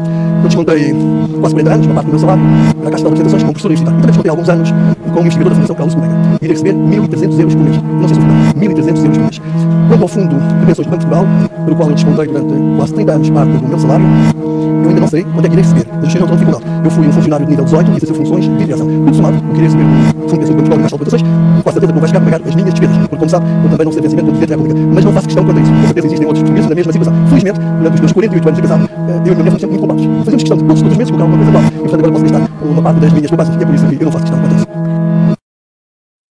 Eu 0.42 0.48
te 0.48 0.56
contei 0.56 0.94
quase 1.40 1.54
40 1.54 1.74
anos, 1.74 1.86
uma 1.86 1.94
parte 1.94 2.06
do 2.06 2.10
meu 2.10 2.18
salário, 2.18 2.42
na 2.82 2.90
Caixa 2.90 3.04
de 3.04 3.06
Apresentações, 3.06 3.42
com 3.42 3.52
professor 3.52 3.68
universitário. 3.68 3.98
E 3.98 4.00
também 4.00 4.06
descontei 4.06 4.30
alguns 4.30 4.48
anos 4.48 4.70
com 4.70 5.16
o 5.16 5.20
investigador 5.20 5.50
da 5.50 5.54
Fundação 5.54 5.76
Carlos 5.76 5.94
Gouveia. 5.94 6.14
E 6.40 6.44
irei 6.44 6.56
receber 6.56 6.74
1.300 6.74 7.38
euros 7.38 7.54
por 7.54 7.64
mês. 7.64 7.76
Não 7.82 8.08
sei 8.08 8.14
se 8.14 8.20
verdade. 8.20 8.60
1.300 8.60 8.88
euros 8.88 9.18
por 9.18 9.20
mês. 9.20 9.40
Quanto 9.88 10.02
ao 10.02 10.08
fundo 10.08 10.34
de 10.34 10.66
pensões 10.66 10.86
do 10.86 10.90
Banco 10.90 11.06
Portugal, 11.06 11.26
pelo 11.64 11.76
qual 11.76 11.88
eu 11.88 11.94
descontei 11.94 12.26
durante 12.26 12.76
quase 12.76 12.94
30 12.94 13.12
anos 13.12 13.30
parte 13.30 13.52
do 13.52 13.68
meu 13.68 13.78
salário, 13.78 14.06
eu 14.82 14.88
ainda 14.88 15.00
não 15.00 15.08
sei 15.08 15.22
quando 15.22 15.44
é 15.44 15.48
que 15.48 15.54
irei 15.54 15.64
receber, 15.64 15.86
eu 16.02 16.06
cheguei 16.06 16.20
a 16.20 16.30
outra 16.30 16.36
dificuldade. 16.36 16.64
Eu 16.84 16.90
fui 16.90 17.06
um 17.06 17.12
funcionário 17.12 17.46
de 17.46 17.50
nível 17.50 17.64
18 17.64 17.90
e 17.90 17.96
exercer 17.96 18.16
funções 18.16 18.44
de 18.44 18.56
direção. 18.56 18.86
Tudo 18.86 19.14
somado, 19.14 19.36
o 19.36 19.40
que 19.40 19.58
irei 19.58 19.64
receber 19.64 19.84
fundo 20.28 20.44
de 20.44 20.46
pensões 20.46 20.48
do 20.48 20.54
Banco 20.54 20.68
Portugal 20.68 20.78
e 20.78 20.82
Caixa 20.82 20.96
de 20.96 21.62
quase 21.62 21.78
certeza 21.78 21.86
que 21.86 21.92
não 21.92 22.00
vai 22.00 22.08
chegar 22.08 22.20
a 22.20 22.24
pagar 22.24 22.48
as 22.48 22.54
minhas 22.54 22.74
despesas, 22.74 22.96
porque 22.98 23.16
como 23.16 23.30
sabe, 23.30 23.46
eu 23.64 23.70
também 23.70 23.84
não 23.84 23.92
sei 23.92 24.02
vencimento 24.02 24.26
do 24.26 24.32
Presidente 24.32 24.50
da 24.50 24.62
República. 24.62 24.90
Mas 24.94 25.04
não 25.04 25.12
faço 25.12 25.26
questão 25.26 25.44
quanto 25.44 25.58
a 25.58 25.62
isso. 25.62 25.72
Com 25.72 25.86
certeza 25.86 26.06
existem 26.06 26.26
outros 26.26 26.42
portugueses 26.42 26.68
na 26.68 26.74
mesma 26.74 26.92
situação. 26.92 27.14
Felizmente, 27.28 27.60
durante 27.60 27.94
os 27.94 28.00
meus 28.00 28.12
48 28.12 28.48
anos 28.48 28.56
de 28.56 28.62
casado, 28.62 28.90
eh, 28.92 29.12
eu 29.12 29.18
e 29.18 29.20
minha 29.22 29.36
mulher 29.36 29.50
sempre 29.52 29.66
muito 29.68 29.81
Fazemos 29.96 30.42
questão 30.42 30.56
de 30.56 30.64
todos, 30.64 30.82
os 30.82 30.96
meses 30.96 31.10
colocar 31.10 31.24
alguma 31.24 31.44
coisa 31.44 31.52
nova. 31.52 31.66
E 31.66 31.78
portanto 31.78 32.00
agora 32.00 32.12
posso 32.12 32.24
gastar 32.24 32.64
uma 32.64 32.82
parte 32.82 33.00
das 33.00 33.12
minhas 33.12 33.30
poupanças. 33.30 33.56
E 33.56 33.62
é 33.62 33.66
por 33.66 33.74
isso 33.74 33.86
que 33.86 33.94
eu 33.94 34.04
não 34.04 34.12
faço 34.12 34.24
questão 34.24 34.40
a 34.42 34.56
isso. 34.56 34.81